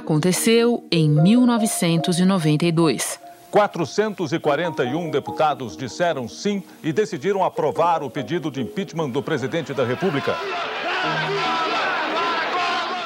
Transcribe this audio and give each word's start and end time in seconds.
aconteceu 0.00 0.84
em 0.90 1.08
1992. 1.08 3.20
441 3.50 5.10
deputados 5.10 5.76
disseram 5.76 6.28
sim 6.28 6.62
e 6.82 6.92
decidiram 6.92 7.44
aprovar 7.44 8.02
o 8.02 8.10
pedido 8.10 8.50
de 8.50 8.60
impeachment 8.60 9.10
do 9.10 9.22
presidente 9.22 9.74
da 9.74 9.84
República. 9.84 10.34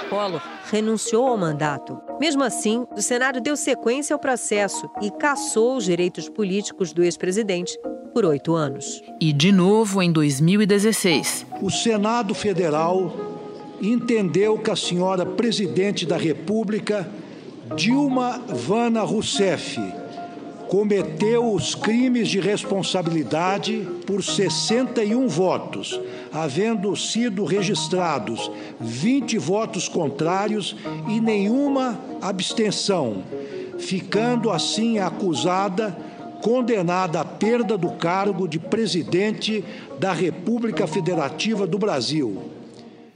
Collor 0.09 0.43
renunciou 0.71 1.27
ao 1.27 1.37
mandato. 1.37 2.01
Mesmo 2.21 2.43
assim, 2.43 2.87
o 2.97 3.03
Senado 3.03 3.41
deu 3.41 3.57
sequência 3.57 4.15
ao 4.15 4.21
processo 4.21 4.89
e 5.03 5.11
cassou 5.11 5.77
os 5.77 5.85
direitos 5.85 6.29
políticos 6.29 6.93
do 6.93 7.03
ex-presidente 7.03 7.77
por 8.13 8.25
oito 8.25 8.55
anos. 8.55 9.03
E 9.21 9.33
de 9.33 9.51
novo 9.51 10.01
em 10.01 10.13
2016. 10.13 11.47
O 11.61 11.71
Senado 11.71 12.35
Federal 12.35 13.34
entendeu 13.81 14.59
que 14.59 14.71
a 14.71 14.77
senhora 14.77 15.25
presidente 15.25 16.07
da 16.07 16.17
República, 16.17 17.09
Dilma 17.77 18.41
Vana 18.49 19.03
Rousseff, 19.03 19.81
cometeu 20.69 21.53
os 21.53 21.75
crimes 21.75 22.29
de 22.29 22.41
responsabilidade 22.41 23.87
por 24.07 24.23
61 24.23 25.29
votos, 25.29 26.01
havendo 26.33 26.97
sido 26.97 27.45
registrados 27.45 28.51
20 28.81 29.39
votos 29.39 29.89
contrários 29.89 30.75
e 31.09 31.21
nenhuma 31.21 32.01
abstenção, 32.21 33.23
ficando 33.79 34.51
assim 34.51 34.99
acusada, 34.99 35.97
condenada 36.43 37.21
à 37.21 37.25
perda 37.25 37.79
do 37.79 37.91
cargo 37.93 38.49
de 38.49 38.59
presidente 38.59 39.65
da 39.99 40.13
República 40.13 40.87
Federativa 40.87 41.67
do 41.67 41.79
Brasil. 41.79 42.54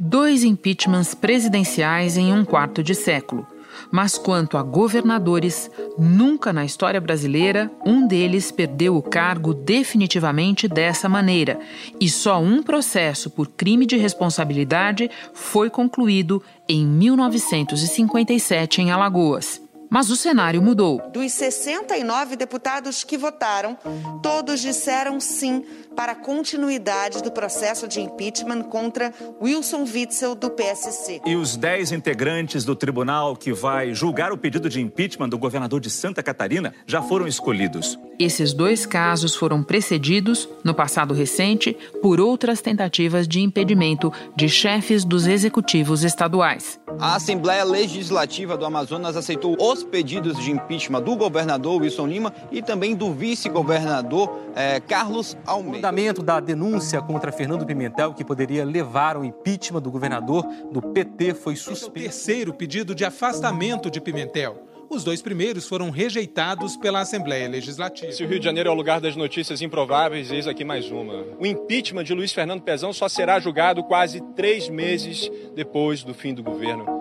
Dois 0.01 0.45
impeachments 0.45 1.12
presidenciais 1.12 2.16
em 2.16 2.33
um 2.33 2.45
quarto 2.45 2.84
de 2.84 2.95
século. 2.95 3.45
Mas 3.91 4.16
quanto 4.16 4.56
a 4.56 4.62
governadores, 4.62 5.69
nunca 5.98 6.53
na 6.53 6.64
história 6.64 7.00
brasileira 7.00 7.69
um 7.84 8.06
deles 8.06 8.53
perdeu 8.53 8.97
o 8.97 9.03
cargo 9.03 9.53
definitivamente 9.53 10.69
dessa 10.69 11.09
maneira. 11.09 11.59
E 12.00 12.09
só 12.09 12.41
um 12.41 12.62
processo 12.62 13.28
por 13.28 13.48
crime 13.48 13.87
de 13.87 13.97
responsabilidade 13.97 15.11
foi 15.33 15.69
concluído 15.69 16.41
em 16.69 16.87
1957 16.87 18.81
em 18.81 18.92
Alagoas. 18.92 19.61
Mas 19.91 20.11
o 20.11 20.17
cenário 20.17 20.62
mudou. 20.62 21.00
Dos 21.12 21.33
69 21.33 22.37
deputados 22.37 23.03
que 23.03 23.17
votaram, 23.17 23.77
todos 24.22 24.61
disseram 24.61 25.19
sim 25.19 25.65
para 25.98 26.12
a 26.12 26.14
continuidade 26.14 27.20
do 27.24 27.32
processo 27.32 27.88
de 27.88 28.00
impeachment 28.00 28.62
contra 28.62 29.12
Wilson 29.42 29.82
Witzel, 29.82 30.36
do 30.36 30.48
PSC. 30.48 31.20
E 31.27 31.34
os 31.34 31.56
10 31.56 31.91
integrantes 31.91 32.64
do 32.64 32.77
tribunal 32.77 33.34
que 33.34 33.52
vai 33.52 33.92
julgar 33.92 34.30
o 34.30 34.38
pedido 34.38 34.69
de 34.69 34.80
impeachment 34.80 35.28
do 35.28 35.36
governador 35.36 35.80
de 35.80 35.91
Santa 35.91 36.22
Catarina 36.22 36.72
já 36.86 37.02
foram 37.02 37.26
escolhidos. 37.26 37.98
Esses 38.16 38.52
dois 38.52 38.86
casos 38.86 39.34
foram 39.34 39.60
precedidos, 39.60 40.48
no 40.62 40.72
passado 40.72 41.12
recente, 41.12 41.76
por 42.00 42.20
outras 42.20 42.60
tentativas 42.60 43.26
de 43.26 43.41
impedimento 43.41 44.12
de 44.36 44.48
chefes 44.48 45.04
dos 45.04 45.26
executivos 45.26 46.04
estaduais. 46.04 46.78
A 47.00 47.16
Assembleia 47.16 47.64
Legislativa 47.64 48.56
do 48.56 48.64
Amazonas 48.64 49.16
aceitou 49.16 49.56
os 49.60 49.82
pedidos 49.82 50.38
de 50.38 50.52
impeachment 50.52 51.02
do 51.02 51.16
governador 51.16 51.80
Wilson 51.80 52.06
Lima 52.06 52.32
e 52.52 52.62
também 52.62 52.94
do 52.94 53.12
vice-governador 53.12 54.36
eh, 54.54 54.80
Carlos 54.80 55.36
Almeida 55.46 55.88
fundamento 55.89 56.22
da 56.22 56.39
denúncia 56.39 57.00
contra 57.00 57.33
Fernando 57.33 57.64
Pimentel, 57.64 58.12
que 58.12 58.22
poderia 58.22 58.62
levar 58.62 59.17
ao 59.17 59.25
impeachment 59.25 59.81
do 59.81 59.91
governador 59.91 60.47
do 60.70 60.83
PT, 60.83 61.33
foi 61.33 61.56
suspenso. 61.56 61.89
O 61.89 61.92
terceiro 61.92 62.53
pedido 62.53 62.94
de 62.94 63.06
afastamento 63.06 63.91
de 63.91 63.98
Pimentel. 63.98 64.66
Os 64.91 65.03
dois 65.03 65.22
primeiros 65.22 65.66
foram 65.66 65.89
rejeitados 65.89 66.77
pela 66.77 67.00
Assembleia 67.00 67.48
Legislativa. 67.48 68.12
Se 68.12 68.22
o 68.22 68.28
Rio 68.28 68.39
de 68.39 68.44
Janeiro 68.44 68.69
é 68.69 68.72
o 68.72 68.77
lugar 68.77 69.00
das 69.00 69.16
notícias 69.16 69.62
improváveis, 69.62 70.31
eis 70.31 70.47
aqui 70.47 70.62
mais 70.62 70.91
uma. 70.91 71.25
O 71.38 71.47
impeachment 71.47 72.05
de 72.05 72.12
Luiz 72.12 72.34
Fernando 72.34 72.62
Pezão 72.62 72.93
só 72.93 73.09
será 73.09 73.41
julgado 73.41 73.82
quase 73.84 74.20
três 74.34 74.69
meses 74.69 75.31
depois 75.55 76.05
do 76.05 76.12
fim 76.12 76.34
do 76.34 76.43
governo. 76.43 76.97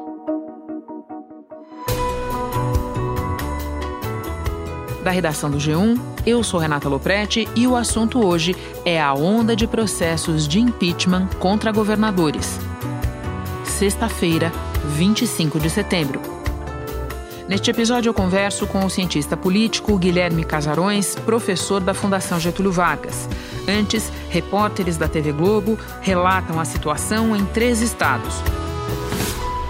Da 5.07 5.12
redação 5.12 5.50
do 5.50 5.57
G1. 5.57 5.97
Eu 6.25 6.44
sou 6.44 6.59
Renata 6.59 6.90
Loprete 6.90 7.47
e 7.56 7.66
o 7.66 7.78
assunto 7.78 8.25
hoje 8.25 8.53
é 8.84 9.01
a 9.01 9.13
onda 9.13 9.56
de 9.56 9.66
processos 9.66 10.45
de 10.45 10.59
impeachment 10.59 11.28
contra 11.40 11.72
governadores. 11.72 12.59
Sexta-feira, 13.63 14.51
25 14.97 15.62
de 15.62 15.69
setembro. 15.69 16.19
Neste 17.47 17.72
episódio, 17.72 18.09
eu 18.09 18.13
converso 18.13 18.68
com 18.68 18.84
o 18.84 18.90
cientista 18.90 19.38
político 19.38 19.97
Guilherme 19.97 20.44
Casarões, 20.44 21.16
professor 21.16 21.79
da 21.79 21.94
Fundação 21.94 22.38
Getúlio 22.38 22.74
Vargas. 22.74 23.29
Antes, 23.66 24.12
repórteres 24.29 24.97
da 24.97 25.07
TV 25.07 25.31
Globo 25.31 25.79
relatam 26.01 26.59
a 26.59 26.66
situação 26.66 27.34
em 27.34 27.45
três 27.45 27.79
estados. 27.79 28.35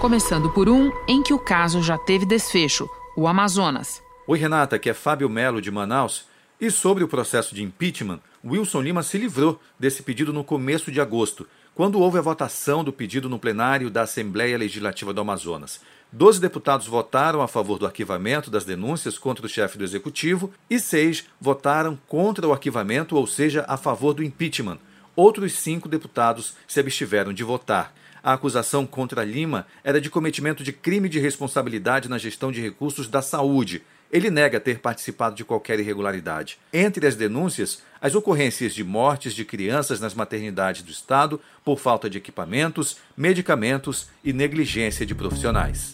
Começando 0.02 0.50
por 0.50 0.68
um 0.68 0.92
em 1.08 1.22
que 1.22 1.32
o 1.36 1.38
caso 1.38 1.84
já 1.84 1.96
teve 1.96 2.26
desfecho: 2.26 2.90
o 3.16 3.28
Amazonas. 3.28 4.07
Oi, 4.30 4.38
Renata, 4.38 4.76
aqui 4.76 4.90
é 4.90 4.94
Fábio 4.94 5.30
Melo 5.30 5.62
de 5.62 5.72
Manaus. 5.72 6.26
E 6.60 6.70
sobre 6.70 7.02
o 7.02 7.08
processo 7.08 7.56
de 7.56 7.64
impeachment, 7.64 8.20
Wilson 8.44 8.82
Lima 8.82 9.02
se 9.02 9.18
livrou 9.18 9.58
desse 9.80 10.04
pedido 10.04 10.34
no 10.34 10.44
começo 10.44 10.92
de 10.92 11.00
agosto, 11.00 11.48
quando 11.74 11.98
houve 11.98 12.18
a 12.18 12.22
votação 12.22 12.84
do 12.84 12.92
pedido 12.92 13.30
no 13.30 13.40
plenário 13.40 13.90
da 13.90 14.02
Assembleia 14.02 14.58
Legislativa 14.58 15.14
do 15.14 15.22
Amazonas. 15.22 15.80
Doze 16.12 16.42
deputados 16.42 16.88
votaram 16.88 17.42
a 17.42 17.48
favor 17.48 17.80
do 17.80 17.86
arquivamento 17.86 18.52
das 18.52 18.66
denúncias 18.66 19.18
contra 19.18 19.46
o 19.46 19.50
chefe 19.50 19.78
do 19.78 19.86
executivo 19.86 20.52
e 20.70 20.78
seis 20.78 21.24
votaram 21.40 21.98
contra 22.06 22.46
o 22.46 22.52
arquivamento, 22.52 23.16
ou 23.16 23.26
seja, 23.26 23.64
a 23.66 23.78
favor 23.78 24.14
do 24.14 24.22
impeachment. 24.22 24.80
Outros 25.16 25.54
cinco 25.54 25.88
deputados 25.88 26.54
se 26.68 26.82
abstiveram 26.82 27.32
de 27.32 27.46
votar. 27.46 27.94
A 28.22 28.34
acusação 28.34 28.86
contra 28.86 29.24
Lima 29.24 29.66
era 29.86 30.02
de 30.02 30.10
cometimento 30.10 30.66
de 30.66 30.74
crime 30.74 31.08
de 31.08 31.18
responsabilidade 31.18 32.10
na 32.10 32.18
gestão 32.18 32.52
de 32.52 32.60
recursos 32.60 33.08
da 33.08 33.22
saúde 33.22 33.84
ele 34.12 34.30
nega 34.30 34.60
ter 34.60 34.80
participado 34.80 35.36
de 35.36 35.44
qualquer 35.44 35.80
irregularidade. 35.80 36.58
Entre 36.72 37.06
as 37.06 37.16
denúncias, 37.16 37.82
as 38.02 38.16
ocorrências 38.16 38.74
de 38.74 38.84
mortes 38.84 39.34
de 39.34 39.44
crianças 39.44 40.00
nas 40.00 40.14
maternidades 40.14 40.82
do 40.82 40.92
Estado 40.92 41.40
por 41.64 41.80
falta 41.80 42.10
de 42.10 42.18
equipamentos, 42.18 42.98
medicamentos 43.16 44.08
e 44.24 44.32
negligência 44.32 45.06
de 45.06 45.16
profissionais. 45.16 45.94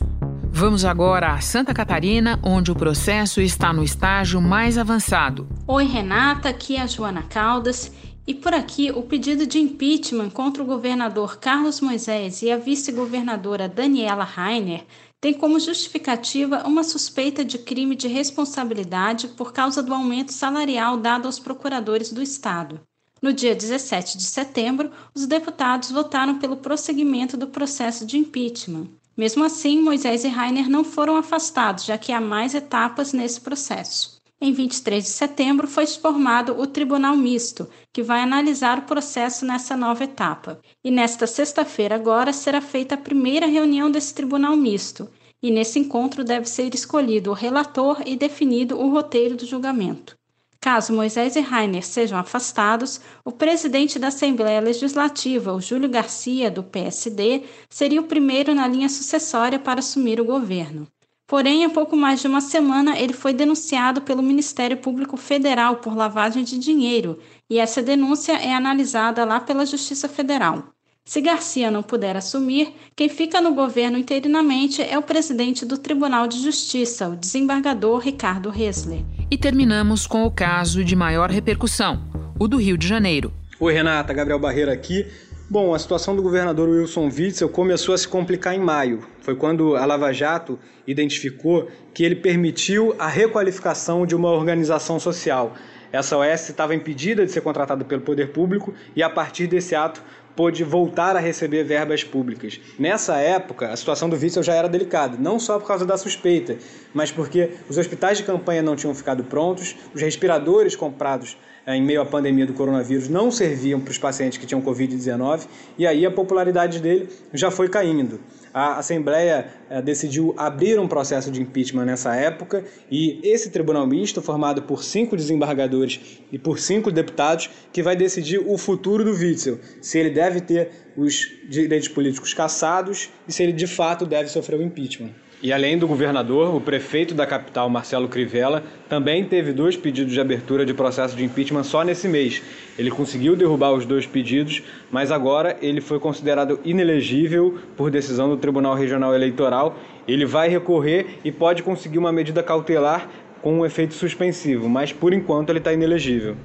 Vamos 0.56 0.86
agora 0.86 1.34
a 1.34 1.42
Santa 1.42 1.74
Catarina, 1.74 2.40
onde 2.44 2.72
o 2.72 2.76
processo 2.76 3.42
está 3.42 3.74
no 3.74 3.84
estágio 3.84 4.40
mais 4.40 4.78
avançado. 4.78 5.48
Oi, 5.66 5.86
Renata, 5.86 6.50
aqui 6.50 6.76
é 6.76 6.82
a 6.82 6.88
Joana 6.88 7.24
Caldas. 7.24 7.92
E 8.26 8.34
por 8.34 8.54
aqui, 8.54 8.90
o 8.92 9.02
pedido 9.02 9.46
de 9.46 9.60
impeachment 9.60 10.30
contra 10.30 10.64
o 10.64 10.66
governador 10.66 11.40
Carlos 11.40 11.82
Moisés 11.82 12.42
e 12.42 12.52
a 12.52 12.58
vice-governadora 12.58 13.68
Daniela 13.68 14.24
Rainer 14.24 14.86
tem 15.24 15.34
como 15.34 15.58
justificativa 15.58 16.68
uma 16.68 16.84
suspeita 16.84 17.46
de 17.46 17.58
crime 17.58 17.96
de 17.96 18.10
responsabilidade 18.10 19.30
por 19.30 19.54
causa 19.54 19.82
do 19.82 19.94
aumento 19.94 20.34
salarial 20.34 20.98
dado 20.98 21.28
aos 21.28 21.40
procuradores 21.40 22.12
do 22.12 22.22
Estado. 22.22 22.82
No 23.22 23.32
dia 23.32 23.56
17 23.56 24.18
de 24.18 24.24
setembro, 24.26 24.92
os 25.16 25.26
deputados 25.26 25.92
votaram 25.92 26.40
pelo 26.40 26.58
prosseguimento 26.58 27.38
do 27.38 27.48
processo 27.48 28.06
de 28.06 28.18
impeachment. 28.18 28.90
Mesmo 29.16 29.46
assim, 29.46 29.82
Moisés 29.82 30.26
e 30.26 30.28
Rainer 30.28 30.70
não 30.70 30.84
foram 30.84 31.16
afastados, 31.16 31.86
já 31.86 31.98
que 31.98 32.12
há 32.12 32.20
mais 32.20 32.54
etapas 32.54 33.14
nesse 33.14 33.40
processo. 33.40 34.13
Em 34.46 34.52
23 34.52 35.02
de 35.02 35.10
setembro, 35.10 35.70
foi 35.70 35.88
formado 35.88 36.60
o 36.60 36.68
Tribunal 36.68 37.16
Misto, 37.16 37.66
que 37.94 38.04
vai 38.04 38.20
analisar 38.20 38.78
o 38.78 38.82
processo 38.82 39.46
nessa 39.46 39.78
nova 39.78 40.04
etapa. 40.04 40.60
E 40.84 40.92
nesta 40.92 41.26
sexta-feira, 41.26 41.96
agora, 41.96 42.34
será 42.34 42.60
feita 42.60 42.96
a 42.96 42.98
primeira 42.98 43.46
reunião 43.46 43.90
desse 43.90 44.14
Tribunal 44.14 44.58
Misto. 44.58 45.10
E 45.42 45.50
nesse 45.50 45.80
encontro 45.80 46.26
deve 46.26 46.46
ser 46.46 46.76
escolhido 46.76 47.32
o 47.32 47.34
relator 47.34 48.04
e 48.06 48.18
definido 48.18 48.78
o 48.78 48.90
roteiro 48.90 49.38
do 49.38 49.46
julgamento. 49.46 50.14
Caso 50.60 50.92
Moisés 50.92 51.38
e 51.38 51.40
Rainer 51.40 51.86
sejam 51.86 52.20
afastados, 52.20 53.00
o 53.24 53.32
presidente 53.32 53.98
da 53.98 54.10
Assembleia 54.10 54.60
Legislativa, 54.60 55.54
o 55.54 55.62
Júlio 55.62 55.88
Garcia, 55.88 56.52
do 56.52 56.64
PSD, 56.64 57.44
seria 57.70 58.02
o 58.02 58.08
primeiro 58.08 58.54
na 58.54 58.68
linha 58.68 58.90
sucessória 58.90 59.58
para 59.58 59.80
assumir 59.80 60.20
o 60.20 60.26
governo. 60.26 60.86
Porém, 61.28 61.64
há 61.64 61.70
pouco 61.70 61.96
mais 61.96 62.22
de 62.22 62.28
uma 62.28 62.42
semana, 62.42 63.00
ele 63.00 63.14
foi 63.14 63.34
denunciado 63.34 64.02
pelo 64.02 64.22
Ministério 64.22 64.78
Público 64.78 65.16
Federal 65.16 65.78
por 65.78 65.96
lavagem 65.96 66.44
de 66.44 66.60
dinheiro, 66.60 67.18
e 67.50 67.60
essa 67.60 67.82
denúncia 67.82 68.34
é 68.34 68.54
analisada 68.54 69.24
lá 69.24 69.40
pela 69.40 69.66
Justiça 69.66 70.10
Federal. 70.10 70.74
Se 71.06 71.20
Garcia 71.20 71.70
não 71.70 71.84
puder 71.84 72.16
assumir, 72.16 72.74
quem 72.96 73.10
fica 73.10 73.42
no 73.42 73.54
governo 73.54 73.98
interinamente 73.98 74.82
é 74.82 74.98
o 74.98 75.02
presidente 75.02 75.66
do 75.66 75.78
Tribunal 75.78 76.28
de 76.28 76.42
Justiça, 76.42 77.10
o 77.10 77.16
desembargador 77.16 78.00
Ricardo 78.00 78.50
Ressler. 78.50 79.04
E 79.30 79.38
terminamos 79.38 80.08
com 80.08 80.24
o 80.24 80.32
caso 80.32 80.84
de 80.84 80.96
maior 80.96 81.30
repercussão, 81.30 82.02
o 82.40 82.48
do 82.48 82.56
Rio 82.56 82.78
de 82.78 82.88
Janeiro. 82.88 83.34
Oi, 83.60 83.74
Renata, 83.74 84.14
Gabriel 84.14 84.40
Barreira 84.40 84.72
aqui. 84.72 85.06
Bom, 85.54 85.72
a 85.72 85.78
situação 85.78 86.16
do 86.16 86.24
governador 86.24 86.68
Wilson 86.68 87.12
Witzel 87.16 87.48
começou 87.48 87.94
a 87.94 87.98
se 88.00 88.08
complicar 88.08 88.56
em 88.56 88.60
maio. 88.60 89.06
Foi 89.22 89.36
quando 89.36 89.76
a 89.76 89.86
Lava 89.86 90.12
Jato 90.12 90.58
identificou 90.88 91.68
que 91.94 92.04
ele 92.04 92.16
permitiu 92.16 92.96
a 92.98 93.08
requalificação 93.08 94.04
de 94.04 94.16
uma 94.16 94.32
organização 94.32 95.00
social. 95.00 95.54
Essa 95.92 96.18
OS 96.18 96.50
estava 96.50 96.74
impedida 96.74 97.24
de 97.24 97.32
ser 97.32 97.42
contratada 97.42 97.86
pelo 97.86 98.02
poder 98.02 98.32
público 98.32 98.74
e, 98.96 99.04
a 99.04 99.10
partir 99.12 99.46
desse 99.46 99.76
ato, 99.76 100.02
pôde 100.36 100.64
voltar 100.64 101.16
a 101.16 101.20
receber 101.20 101.64
verbas 101.64 102.04
públicas. 102.04 102.60
Nessa 102.80 103.18
época, 103.18 103.70
a 103.70 103.78
situação 103.78 104.10
do 104.10 104.16
Witzel 104.16 104.42
já 104.42 104.56
era 104.56 104.68
delicada, 104.68 105.20
não 105.20 105.38
só 105.38 105.60
por 105.60 105.68
causa 105.68 105.86
da 105.86 105.98
suspeita, 105.98 106.58
mas 106.96 107.12
porque 107.12 107.52
os 107.70 107.78
hospitais 107.78 108.18
de 108.18 108.24
campanha 108.24 108.64
não 108.64 108.76
tinham 108.76 108.96
ficado 108.96 109.24
prontos, 109.24 109.76
os 109.94 110.02
respiradores 110.02 110.76
comprados 110.76 111.38
em 111.66 111.82
meio 111.82 112.02
à 112.02 112.06
pandemia 112.06 112.46
do 112.46 112.54
coronavírus 112.54 113.08
não 113.08 113.32
serviam 113.32 113.80
para 113.80 113.92
os 113.92 113.98
pacientes 113.98 114.38
que 114.38 114.46
tinham 114.46 114.62
Covid-19 114.62 115.48
e 115.78 115.88
aí 115.88 116.06
a 116.06 116.12
popularidade 116.12 116.80
dele 116.80 117.08
já 117.34 117.50
foi 117.50 117.70
caindo. 117.70 118.20
A 118.54 118.78
Assembleia 118.78 119.48
eh, 119.70 119.82
decidiu 119.82 120.36
abrir 120.38 120.80
um 120.80 120.88
processo 120.88 121.32
de 121.32 121.42
impeachment 121.42 121.86
nessa 121.86 122.16
época 122.16 122.64
e 122.92 123.20
esse 123.24 123.50
tribunal 123.50 123.88
misto, 123.88 124.22
formado 124.22 124.62
por 124.64 124.84
cinco 124.84 125.16
desembargadores 125.16 126.22
e 126.32 126.38
por 126.38 126.60
cinco 126.60 126.92
deputados, 126.92 127.50
que 127.72 127.82
vai 127.82 127.96
decidir 127.96 128.40
o 128.46 128.56
futuro 128.58 129.04
do 129.04 129.12
Witzel, 129.12 129.60
se 129.82 129.98
ele 129.98 130.12
deve 130.12 130.42
ter 130.42 130.70
os 130.96 131.32
direitos 131.50 131.88
políticos 131.88 132.34
cassados 132.34 133.10
e 133.28 133.34
se 133.34 133.42
ele 133.42 133.54
de 133.54 133.66
fato 133.66 134.06
deve 134.06 134.30
sofrer 134.30 134.60
o 134.60 134.62
impeachment. 134.62 135.12
E 135.44 135.52
além 135.52 135.78
do 135.78 135.86
governador, 135.86 136.56
o 136.56 136.62
prefeito 136.62 137.14
da 137.14 137.28
capital, 137.28 137.70
Marcelo 137.70 138.08
Crivella, 138.08 138.64
também 138.88 139.26
teve 139.26 139.52
dois 139.52 139.76
pedidos 139.76 140.14
de 140.14 140.22
abertura 140.22 140.66
de 140.66 140.74
processo 140.74 141.18
de 141.18 141.26
impeachment 141.26 141.64
só 141.64 141.84
nesse 141.84 142.08
mês. 142.08 142.42
Ele 142.80 142.90
conseguiu 142.90 143.36
derrubar 143.36 143.74
os 143.74 143.86
dois 143.86 144.06
pedidos, 144.06 144.64
mas 144.90 145.12
agora 145.12 145.58
ele 145.62 145.82
foi 145.82 146.00
considerado 146.00 146.62
inelegível 146.64 147.60
por 147.76 147.92
decisão 147.92 148.30
do 148.30 148.38
Tribunal 148.38 148.74
Regional 148.74 149.14
Eleitoral. 149.14 149.76
Ele 150.08 150.26
vai 150.26 150.48
recorrer 150.48 151.20
e 151.26 151.32
pode 151.32 151.62
conseguir 151.62 151.98
uma 151.98 152.14
medida 152.14 152.42
cautelar 152.42 153.10
com 153.42 153.60
um 153.60 153.66
efeito 153.66 153.96
suspensivo, 153.96 154.70
mas 154.70 154.94
por 154.94 155.14
enquanto 155.14 155.50
ele 155.50 155.60
está 155.60 155.74
inelegível. 155.74 156.38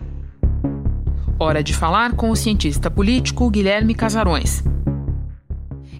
Hora 1.38 1.62
de 1.62 1.72
falar 1.72 2.16
com 2.16 2.30
o 2.30 2.36
cientista 2.36 2.90
político 2.90 3.48
Guilherme 3.48 3.94
Casarões. 3.94 4.64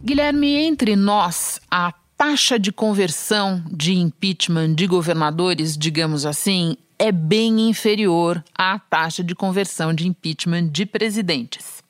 Guilherme, 0.02 0.56
entre 0.56 0.96
nós, 0.96 1.60
a 1.70 1.92
taxa 2.18 2.58
de 2.58 2.72
conversão 2.72 3.62
de 3.70 3.94
impeachment 3.94 4.74
de 4.74 4.88
governadores, 4.88 5.78
digamos 5.78 6.26
assim, 6.26 6.76
é 6.98 7.12
bem 7.12 7.68
inferior 7.68 8.42
à 8.52 8.76
taxa 8.76 9.22
de 9.22 9.36
conversão 9.36 9.94
de 9.94 10.08
impeachment 10.08 10.66
de 10.66 10.84
presidentes. 10.84 11.80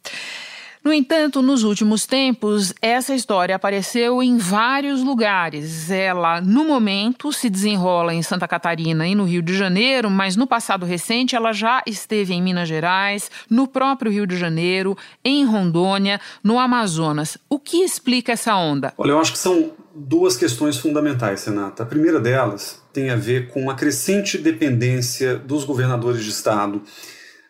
No 0.88 0.94
entanto, 0.94 1.42
nos 1.42 1.64
últimos 1.64 2.06
tempos, 2.06 2.72
essa 2.80 3.14
história 3.14 3.54
apareceu 3.54 4.22
em 4.22 4.38
vários 4.38 5.04
lugares. 5.04 5.90
Ela, 5.90 6.40
no 6.40 6.64
momento, 6.64 7.30
se 7.30 7.50
desenrola 7.50 8.14
em 8.14 8.22
Santa 8.22 8.48
Catarina 8.48 9.06
e 9.06 9.14
no 9.14 9.24
Rio 9.24 9.42
de 9.42 9.54
Janeiro, 9.54 10.08
mas 10.08 10.34
no 10.34 10.46
passado 10.46 10.86
recente 10.86 11.36
ela 11.36 11.52
já 11.52 11.82
esteve 11.86 12.32
em 12.32 12.40
Minas 12.40 12.70
Gerais, 12.70 13.30
no 13.50 13.68
próprio 13.68 14.10
Rio 14.10 14.26
de 14.26 14.38
Janeiro, 14.38 14.96
em 15.22 15.44
Rondônia, 15.44 16.18
no 16.42 16.58
Amazonas. 16.58 17.36
O 17.50 17.58
que 17.58 17.84
explica 17.84 18.32
essa 18.32 18.56
onda? 18.56 18.94
Olha, 18.96 19.10
eu 19.10 19.20
acho 19.20 19.32
que 19.32 19.38
são 19.38 19.72
duas 19.94 20.38
questões 20.38 20.78
fundamentais, 20.78 21.44
Renata. 21.44 21.82
A 21.82 21.86
primeira 21.86 22.18
delas 22.18 22.82
tem 22.94 23.10
a 23.10 23.16
ver 23.16 23.48
com 23.48 23.68
a 23.68 23.74
crescente 23.74 24.38
dependência 24.38 25.36
dos 25.36 25.64
governadores 25.64 26.24
de 26.24 26.30
estado 26.30 26.80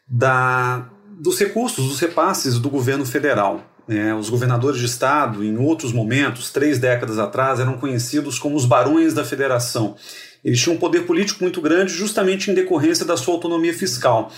da, 0.08 0.90
dos 1.18 1.38
recursos, 1.38 1.88
dos 1.88 2.00
repasses 2.00 2.58
do 2.58 2.70
governo 2.70 3.04
federal. 3.04 3.64
Né? 3.86 4.14
Os 4.14 4.28
governadores 4.28 4.78
de 4.78 4.86
estado, 4.86 5.42
em 5.42 5.56
outros 5.56 5.92
momentos, 5.92 6.50
três 6.50 6.78
décadas 6.78 7.18
atrás, 7.18 7.58
eram 7.58 7.78
conhecidos 7.78 8.38
como 8.38 8.54
os 8.56 8.64
barões 8.64 9.14
da 9.14 9.24
federação. 9.24 9.96
Eles 10.44 10.60
tinham 10.60 10.76
um 10.76 10.78
poder 10.78 11.06
político 11.06 11.42
muito 11.42 11.60
grande 11.60 11.92
justamente 11.92 12.50
em 12.50 12.54
decorrência 12.54 13.04
da 13.04 13.16
sua 13.16 13.34
autonomia 13.34 13.74
fiscal. 13.74 14.30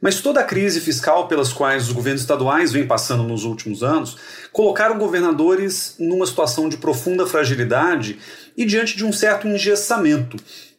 Mas 0.00 0.20
toda 0.20 0.40
a 0.40 0.44
crise 0.44 0.80
fiscal 0.80 1.28
pelas 1.28 1.52
quais 1.52 1.84
os 1.86 1.92
governos 1.92 2.22
estaduais 2.22 2.72
vêm 2.72 2.86
passando 2.86 3.22
nos 3.22 3.44
últimos 3.44 3.82
anos 3.82 4.16
colocaram 4.52 4.98
governadores 4.98 5.94
numa 5.98 6.26
situação 6.26 6.68
de 6.68 6.76
profunda 6.76 7.24
fragilidade 7.24 8.18
e 8.56 8.64
diante 8.64 8.96
de 8.96 9.04
um 9.04 9.12
certo 9.12 9.46
engessamento 9.46 10.36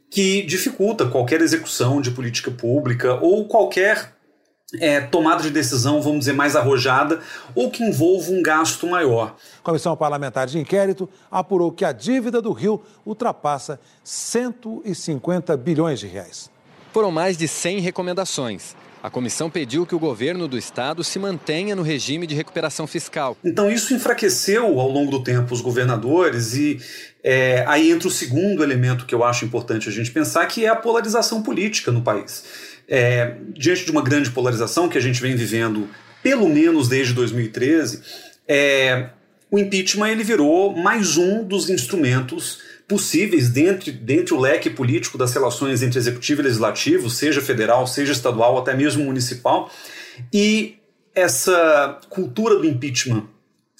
que 0.09 0.43
dificulta 0.43 1.07
qualquer 1.07 1.41
execução 1.41 1.99
de 1.99 2.11
política 2.11 2.51
pública 2.51 3.15
ou 3.15 3.47
qualquer 3.47 4.12
é, 4.79 5.01
tomada 5.01 5.43
de 5.43 5.49
decisão, 5.49 6.01
vamos 6.01 6.19
dizer, 6.19 6.33
mais 6.33 6.55
arrojada 6.55 7.19
ou 7.53 7.69
que 7.69 7.83
envolva 7.83 8.31
um 8.31 8.41
gasto 8.41 8.87
maior. 8.87 9.35
A 9.59 9.63
Comissão 9.63 9.95
Parlamentar 9.95 10.47
de 10.47 10.59
Inquérito 10.59 11.09
apurou 11.29 11.71
que 11.71 11.85
a 11.85 11.91
dívida 11.91 12.41
do 12.41 12.51
Rio 12.51 12.81
ultrapassa 13.05 13.79
150 14.03 15.55
bilhões 15.57 15.99
de 15.99 16.07
reais. 16.07 16.49
Foram 16.91 17.11
mais 17.11 17.37
de 17.37 17.47
100 17.47 17.79
recomendações. 17.79 18.75
A 19.03 19.09
comissão 19.09 19.49
pediu 19.49 19.85
que 19.85 19.93
o 19.93 19.99
governo 19.99 20.47
do 20.47 20.57
estado 20.57 21.03
se 21.03 21.19
mantenha 21.19 21.75
no 21.75 21.81
regime 21.81 22.25
de 22.25 22.33
recuperação 22.33 22.87
fiscal. 22.87 23.35
Então, 23.43 23.69
isso 23.69 23.93
enfraqueceu 23.93 24.79
ao 24.79 24.89
longo 24.89 25.11
do 25.11 25.21
tempo 25.21 25.53
os 25.53 25.59
governadores, 25.59 26.53
e 26.53 26.79
é, 27.21 27.65
aí 27.67 27.91
entra 27.91 28.07
o 28.07 28.11
segundo 28.11 28.63
elemento 28.63 29.05
que 29.05 29.13
eu 29.13 29.21
acho 29.21 29.43
importante 29.43 29.89
a 29.89 29.91
gente 29.91 30.09
pensar, 30.09 30.45
que 30.45 30.63
é 30.63 30.69
a 30.69 30.75
polarização 30.75 31.43
política 31.43 31.91
no 31.91 32.01
país. 32.01 32.45
É, 32.87 33.35
diante 33.49 33.85
de 33.85 33.91
uma 33.91 34.01
grande 34.01 34.29
polarização 34.31 34.89
que 34.89 34.97
a 34.97 35.01
gente 35.01 35.21
vem 35.21 35.35
vivendo, 35.35 35.89
pelo 36.21 36.47
menos 36.49 36.87
desde 36.87 37.13
2013, 37.13 38.01
é, 38.47 39.09
o 39.49 39.57
impeachment 39.57 40.09
ele 40.09 40.23
virou 40.23 40.75
mais 40.75 41.17
um 41.17 41.43
dos 41.43 41.69
instrumentos 41.69 42.59
possíveis 42.87 43.49
dentro, 43.49 43.91
dentro 43.91 44.35
o 44.35 44.39
leque 44.39 44.69
político 44.69 45.17
das 45.17 45.33
relações 45.33 45.81
entre 45.81 45.97
executivo 45.97 46.41
e 46.41 46.43
legislativo, 46.43 47.09
seja 47.09 47.41
federal, 47.41 47.87
seja 47.87 48.11
estadual, 48.11 48.57
até 48.57 48.75
mesmo 48.75 49.03
municipal. 49.03 49.71
E 50.31 50.77
essa 51.15 51.99
cultura 52.09 52.55
do 52.55 52.65
impeachment, 52.65 53.27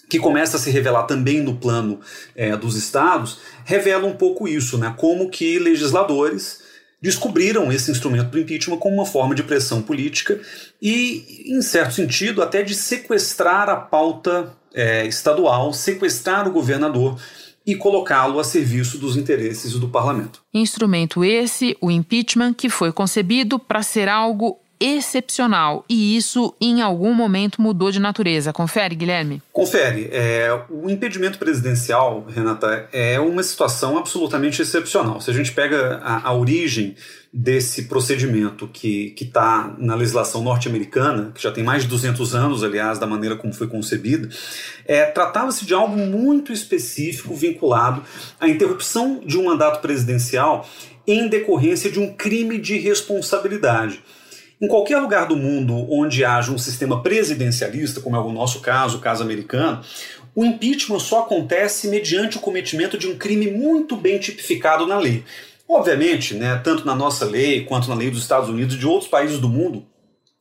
que 0.10 0.20
começa 0.20 0.58
a 0.58 0.60
se 0.60 0.70
revelar 0.70 1.04
também 1.04 1.42
no 1.42 1.56
plano 1.56 2.00
é, 2.36 2.56
dos 2.56 2.76
estados, 2.76 3.40
revela 3.66 4.06
um 4.06 4.16
pouco 4.16 4.48
isso, 4.48 4.78
né? 4.78 4.94
como 4.96 5.30
que 5.30 5.58
legisladores 5.58 6.62
descobriram 7.04 7.70
esse 7.70 7.92
instrumento 7.92 8.30
do 8.30 8.40
impeachment 8.40 8.78
como 8.78 8.96
uma 8.96 9.06
forma 9.06 9.36
de 9.36 9.44
pressão 9.44 9.82
política 9.82 10.40
e, 10.82 11.44
em 11.48 11.62
certo 11.62 11.96
sentido, 11.96 12.42
até 12.42 12.64
de 12.64 12.74
sequestrar 12.74 13.68
a 13.68 13.76
pauta 13.76 14.54
é, 14.74 15.06
estadual, 15.06 15.74
sequestrar 15.74 16.48
o 16.48 16.52
governador 16.54 17.20
e 17.68 17.76
colocá-lo 17.76 18.40
a 18.40 18.44
serviço 18.44 18.98
dos 18.98 19.18
interesses 19.18 19.74
do 19.74 19.90
parlamento. 19.90 20.42
Instrumento 20.54 21.26
esse, 21.26 21.76
o 21.82 21.92
impeachment, 21.92 22.54
que 22.54 22.70
foi 22.70 22.94
concebido 22.94 23.60
para 23.60 23.84
ser 23.84 24.08
algo 24.08 24.63
excepcional 24.84 25.86
e 25.88 26.18
isso 26.18 26.54
em 26.60 26.82
algum 26.82 27.14
momento 27.14 27.62
mudou 27.62 27.90
de 27.90 28.02
natureza. 28.02 28.52
Confere, 28.52 28.96
Guilherme? 28.96 29.42
Confere. 29.54 30.10
É, 30.12 30.50
o 30.70 30.90
impedimento 30.90 31.40
presidencial, 31.40 32.28
Renata, 32.28 32.90
é 32.92 33.18
uma 33.18 33.42
situação 33.42 33.98
absolutamente 33.98 34.62
excepcional. 34.62 35.22
Se 35.22 35.32
a 35.32 35.34
gente 35.34 35.54
pega 35.54 36.02
a, 36.04 36.28
a 36.28 36.34
origem 36.34 36.96
desse 37.32 37.84
procedimento 37.84 38.68
que 38.68 39.16
está 39.20 39.74
na 39.80 39.96
legislação 39.96 40.44
norte-americana, 40.44 41.32
que 41.34 41.42
já 41.42 41.52
tem 41.52 41.64
mais 41.64 41.84
de 41.84 41.90
200 41.90 42.36
anos, 42.36 42.64
aliás, 42.64 43.00
da 43.00 43.08
maneira 43.08 43.38
como 43.38 43.54
foi 43.54 43.68
concebida, 43.68 44.28
é, 44.86 45.06
tratava-se 45.06 45.66
de 45.66 45.74
algo 45.74 45.96
muito 45.96 46.52
específico 46.52 47.34
vinculado 47.34 48.04
à 48.40 48.50
interrupção 48.50 49.22
de 49.26 49.38
um 49.38 49.46
mandato 49.46 49.82
presidencial 49.82 50.68
em 51.08 51.28
decorrência 51.28 51.90
de 51.90 52.00
um 52.00 52.14
crime 52.14 52.60
de 52.60 52.78
responsabilidade. 52.78 54.04
Em 54.64 54.68
qualquer 54.70 54.98
lugar 55.00 55.28
do 55.28 55.36
mundo 55.36 55.76
onde 55.92 56.24
haja 56.24 56.50
um 56.50 56.58
sistema 56.58 57.04
presidencialista, 57.04 58.00
como 58.00 58.16
é 58.16 58.20
o 58.20 58.32
nosso 58.32 58.62
caso, 58.62 58.98
o 58.98 59.02
caso 59.02 59.22
americano, 59.22 59.84
o 60.34 60.46
impeachment 60.46 61.00
só 61.00 61.24
acontece 61.24 61.90
mediante 61.90 62.38
o 62.38 62.40
cometimento 62.40 62.98
de 62.98 63.06
um 63.06 63.18
crime 63.18 63.52
muito 63.52 63.98
bem 63.98 64.18
tipificado 64.20 64.88
na 64.88 64.98
lei. 64.98 65.26
Obviamente, 65.68 66.34
né, 66.36 66.62
tanto 66.64 66.86
na 66.86 66.96
nossa 66.96 67.26
lei 67.26 67.66
quanto 67.66 67.90
na 67.90 67.96
lei 67.96 68.10
dos 68.10 68.22
Estados 68.22 68.48
Unidos 68.48 68.76
e 68.76 68.78
de 68.78 68.88
outros 68.88 69.10
países 69.10 69.38
do 69.38 69.50
mundo, 69.50 69.86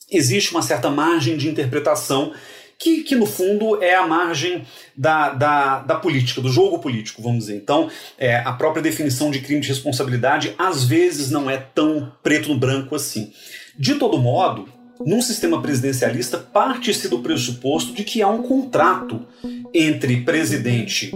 existe 0.09 0.53
uma 0.53 0.63
certa 0.63 0.89
margem 0.89 1.37
de 1.37 1.49
interpretação 1.49 2.33
que, 2.79 3.03
que 3.03 3.17
no 3.17 3.27
fundo 3.27 3.83
é 3.83 3.97
a 3.97 4.07
margem 4.07 4.65
da, 4.97 5.31
da, 5.31 5.81
da, 5.81 5.97
política, 5.97 6.41
do 6.41 6.49
jogo 6.49 6.79
político, 6.79 7.21
vamos 7.23 7.47
dizer. 7.47 7.57
Então, 7.57 7.91
é, 8.17 8.37
a 8.37 8.53
própria 8.53 8.83
definição 8.83 9.33
de 9.33 9.41
crime 9.41 9.61
de 9.61 9.69
responsabilidade 9.69 10.55
às 10.57 10.85
vezes 10.85 11.29
não 11.29 11.51
é 11.51 11.57
tão 11.57 12.13
preto 12.23 12.51
no 12.51 12.57
branco 12.57 12.95
assim. 12.95 13.33
De 13.79 13.95
todo 13.95 14.19
modo, 14.19 14.69
num 15.05 15.23
sistema 15.23 15.61
presidencialista, 15.61 16.39
parte-se 16.39 17.09
do 17.09 17.21
pressuposto 17.21 17.93
de 17.93 18.05
que 18.05 18.23
há 18.23 18.29
um 18.29 18.43
contrato 18.43 19.27
entre 19.75 20.23
presidente 20.23 21.13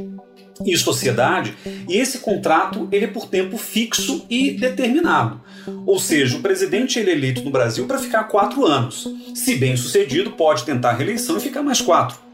e 0.64 0.76
sociedade, 0.76 1.54
e 1.88 1.96
esse 1.96 2.18
contrato 2.18 2.88
ele 2.90 3.04
é 3.04 3.08
por 3.08 3.28
tempo 3.28 3.58
fixo 3.58 4.24
e 4.30 4.52
determinado. 4.52 5.40
Ou 5.84 5.98
seja, 5.98 6.38
o 6.38 6.42
presidente 6.42 6.98
ele 6.98 7.10
é 7.10 7.14
eleito 7.14 7.42
no 7.42 7.50
Brasil 7.50 7.86
para 7.86 7.98
ficar 7.98 8.24
quatro 8.24 8.64
anos. 8.64 9.06
Se 9.34 9.56
bem 9.56 9.76
sucedido, 9.76 10.32
pode 10.32 10.64
tentar 10.64 10.92
reeleição 10.92 11.36
e 11.36 11.40
ficar 11.40 11.62
mais 11.62 11.80
quatro. 11.80 12.25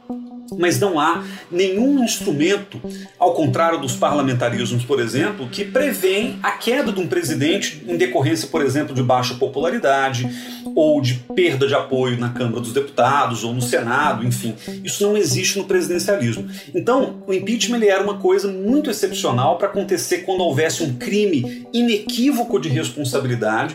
Mas 0.58 0.78
não 0.78 0.98
há 0.98 1.24
nenhum 1.50 2.02
instrumento, 2.04 2.80
ao 3.18 3.34
contrário 3.34 3.80
dos 3.80 3.94
parlamentarismos, 3.94 4.84
por 4.84 5.00
exemplo, 5.00 5.48
que 5.48 5.64
prevêem 5.64 6.38
a 6.42 6.52
queda 6.52 6.92
de 6.92 7.00
um 7.00 7.06
presidente 7.06 7.82
em 7.86 7.96
decorrência, 7.96 8.48
por 8.48 8.62
exemplo, 8.62 8.94
de 8.94 9.02
baixa 9.02 9.34
popularidade 9.34 10.28
ou 10.74 11.00
de 11.00 11.14
perda 11.34 11.66
de 11.66 11.74
apoio 11.74 12.18
na 12.18 12.30
Câmara 12.30 12.60
dos 12.60 12.72
Deputados 12.72 13.44
ou 13.44 13.52
no 13.52 13.62
Senado, 13.62 14.26
enfim. 14.26 14.54
Isso 14.82 15.02
não 15.02 15.16
existe 15.16 15.58
no 15.58 15.64
presidencialismo. 15.64 16.48
Então, 16.74 17.22
o 17.26 17.32
impeachment 17.32 17.82
era 17.82 18.02
uma 18.02 18.18
coisa 18.18 18.48
muito 18.48 18.90
excepcional 18.90 19.58
para 19.58 19.68
acontecer 19.68 20.18
quando 20.18 20.40
houvesse 20.40 20.82
um 20.82 20.94
crime 20.94 21.66
inequívoco 21.72 22.58
de 22.58 22.68
responsabilidade, 22.68 23.74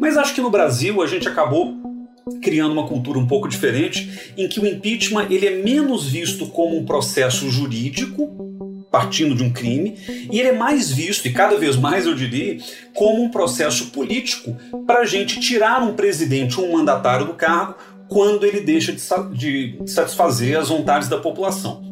mas 0.00 0.16
acho 0.16 0.34
que 0.34 0.40
no 0.40 0.50
Brasil 0.50 1.02
a 1.02 1.06
gente 1.06 1.28
acabou 1.28 1.97
criando 2.42 2.72
uma 2.72 2.86
cultura 2.86 3.18
um 3.18 3.26
pouco 3.26 3.48
diferente, 3.48 4.32
em 4.36 4.48
que 4.48 4.60
o 4.60 4.66
impeachment 4.66 5.26
ele 5.30 5.46
é 5.46 5.62
menos 5.62 6.08
visto 6.08 6.46
como 6.46 6.76
um 6.76 6.84
processo 6.84 7.50
jurídico, 7.50 8.48
partindo 8.90 9.34
de 9.34 9.42
um 9.42 9.52
crime, 9.52 9.96
e 10.30 10.38
ele 10.38 10.48
é 10.48 10.52
mais 10.52 10.90
visto, 10.90 11.26
e 11.26 11.32
cada 11.32 11.56
vez 11.56 11.76
mais 11.76 12.06
eu 12.06 12.14
diria, 12.14 12.58
como 12.94 13.22
um 13.22 13.30
processo 13.30 13.86
político 13.86 14.56
para 14.86 15.00
a 15.00 15.04
gente 15.04 15.40
tirar 15.40 15.82
um 15.82 15.94
presidente 15.94 16.60
um 16.60 16.72
mandatário 16.72 17.26
do 17.26 17.34
cargo 17.34 17.74
quando 18.08 18.46
ele 18.46 18.60
deixa 18.60 18.92
de, 18.92 19.78
de 19.78 19.90
satisfazer 19.90 20.58
as 20.58 20.68
vontades 20.68 21.08
da 21.08 21.18
população. 21.18 21.86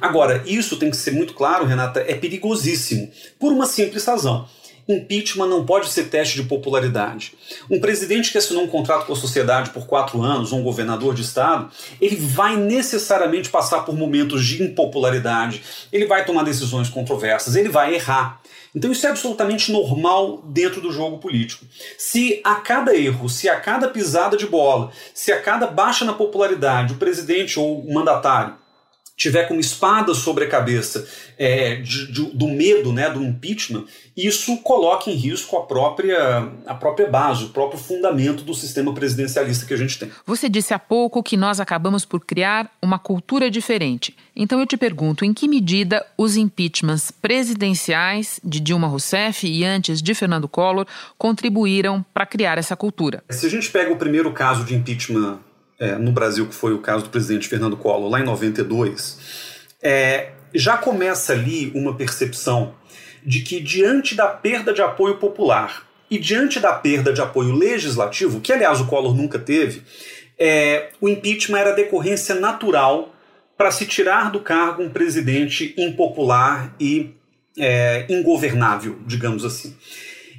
Agora, 0.00 0.42
isso 0.46 0.76
tem 0.76 0.90
que 0.90 0.96
ser 0.96 1.10
muito 1.10 1.34
claro, 1.34 1.66
Renata, 1.66 2.00
é 2.00 2.14
perigosíssimo, 2.14 3.10
por 3.38 3.52
uma 3.52 3.66
simples 3.66 4.04
razão. 4.04 4.46
Impeachment 4.88 5.48
não 5.48 5.66
pode 5.66 5.88
ser 5.88 6.04
teste 6.04 6.40
de 6.40 6.48
popularidade. 6.48 7.34
Um 7.68 7.80
presidente 7.80 8.30
que 8.30 8.38
assinou 8.38 8.64
um 8.64 8.68
contrato 8.68 9.06
com 9.06 9.12
a 9.12 9.16
sociedade 9.16 9.70
por 9.70 9.86
quatro 9.86 10.22
anos, 10.22 10.52
ou 10.52 10.60
um 10.60 10.62
governador 10.62 11.14
de 11.14 11.22
estado, 11.22 11.70
ele 12.00 12.16
vai 12.16 12.56
necessariamente 12.56 13.48
passar 13.48 13.80
por 13.80 13.96
momentos 13.96 14.46
de 14.46 14.62
impopularidade, 14.62 15.62
ele 15.92 16.06
vai 16.06 16.24
tomar 16.24 16.44
decisões 16.44 16.88
controversas, 16.88 17.56
ele 17.56 17.68
vai 17.68 17.94
errar. 17.94 18.40
Então 18.74 18.92
isso 18.92 19.06
é 19.06 19.10
absolutamente 19.10 19.72
normal 19.72 20.42
dentro 20.44 20.80
do 20.80 20.92
jogo 20.92 21.18
político. 21.18 21.64
Se 21.98 22.40
a 22.44 22.56
cada 22.56 22.94
erro, 22.94 23.28
se 23.28 23.48
a 23.48 23.58
cada 23.58 23.88
pisada 23.88 24.36
de 24.36 24.46
bola, 24.46 24.92
se 25.14 25.32
a 25.32 25.40
cada 25.40 25.66
baixa 25.66 26.04
na 26.04 26.12
popularidade 26.12 26.92
o 26.92 26.98
presidente 26.98 27.58
ou 27.58 27.80
o 27.80 27.92
mandatário 27.92 28.54
tiver 29.16 29.48
como 29.48 29.58
espada 29.58 30.14
sobre 30.14 30.44
a 30.44 30.48
cabeça 30.48 31.08
é, 31.38 31.76
de, 31.76 32.12
de, 32.12 32.22
do 32.32 32.48
medo, 32.48 32.92
né, 32.92 33.08
do 33.08 33.22
impeachment, 33.22 33.84
isso 34.16 34.58
coloca 34.58 35.10
em 35.10 35.14
risco 35.14 35.56
a 35.56 35.62
própria, 35.62 36.50
a 36.66 36.74
própria 36.74 37.08
base, 37.08 37.44
o 37.44 37.48
próprio 37.48 37.80
fundamento 37.80 38.42
do 38.42 38.54
sistema 38.54 38.92
presidencialista 38.92 39.66
que 39.66 39.74
a 39.74 39.76
gente 39.76 39.98
tem. 39.98 40.10
Você 40.26 40.48
disse 40.48 40.74
há 40.74 40.78
pouco 40.78 41.22
que 41.22 41.36
nós 41.36 41.60
acabamos 41.60 42.04
por 42.04 42.20
criar 42.24 42.70
uma 42.80 42.98
cultura 42.98 43.50
diferente. 43.50 44.14
Então 44.34 44.60
eu 44.60 44.66
te 44.66 44.76
pergunto, 44.76 45.24
em 45.24 45.32
que 45.32 45.48
medida 45.48 46.04
os 46.16 46.36
impeachments 46.36 47.10
presidenciais 47.10 48.38
de 48.44 48.60
Dilma 48.60 48.86
Rousseff 48.86 49.46
e 49.46 49.64
antes 49.64 50.02
de 50.02 50.14
Fernando 50.14 50.48
Collor 50.48 50.86
contribuíram 51.16 52.04
para 52.12 52.26
criar 52.26 52.58
essa 52.58 52.76
cultura? 52.76 53.24
Se 53.30 53.46
a 53.46 53.50
gente 53.50 53.70
pega 53.70 53.92
o 53.92 53.96
primeiro 53.96 54.30
caso 54.32 54.64
de 54.64 54.74
impeachment 54.74 55.38
é, 55.78 55.96
no 55.96 56.12
Brasil, 56.12 56.46
que 56.46 56.54
foi 56.54 56.72
o 56.72 56.78
caso 56.78 57.04
do 57.04 57.10
presidente 57.10 57.48
Fernando 57.48 57.76
Collor, 57.76 58.10
lá 58.10 58.20
em 58.20 58.24
92, 58.24 59.18
é, 59.82 60.30
já 60.54 60.76
começa 60.76 61.32
ali 61.32 61.70
uma 61.74 61.94
percepção 61.94 62.74
de 63.24 63.40
que, 63.40 63.60
diante 63.60 64.14
da 64.14 64.28
perda 64.28 64.72
de 64.72 64.80
apoio 64.80 65.16
popular 65.16 65.86
e 66.10 66.18
diante 66.18 66.60
da 66.60 66.72
perda 66.72 67.12
de 67.12 67.20
apoio 67.20 67.52
legislativo, 67.52 68.40
que 68.40 68.52
aliás 68.52 68.80
o 68.80 68.86
Collor 68.86 69.14
nunca 69.14 69.38
teve, 69.38 69.82
é, 70.38 70.90
o 71.00 71.08
impeachment 71.08 71.58
era 71.58 71.72
decorrência 71.72 72.34
natural 72.34 73.14
para 73.56 73.70
se 73.70 73.86
tirar 73.86 74.30
do 74.30 74.40
cargo 74.40 74.82
um 74.82 74.90
presidente 74.90 75.74
impopular 75.76 76.74
e 76.78 77.14
é, 77.58 78.06
ingovernável, 78.08 78.98
digamos 79.06 79.44
assim. 79.44 79.74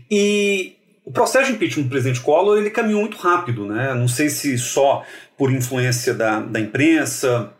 E 0.09 0.75
o 1.03 1.11
processo 1.11 1.47
de 1.47 1.53
impeachment 1.53 1.83
do 1.83 1.89
presidente 1.89 2.21
Collor 2.21 2.57
ele 2.57 2.69
caminhou 2.69 3.01
muito 3.01 3.17
rápido, 3.17 3.65
né? 3.65 3.93
Não 3.93 4.07
sei 4.07 4.29
se 4.29 4.57
só 4.57 5.03
por 5.37 5.51
influência 5.51 6.13
da, 6.13 6.39
da 6.39 6.59
imprensa 6.59 7.53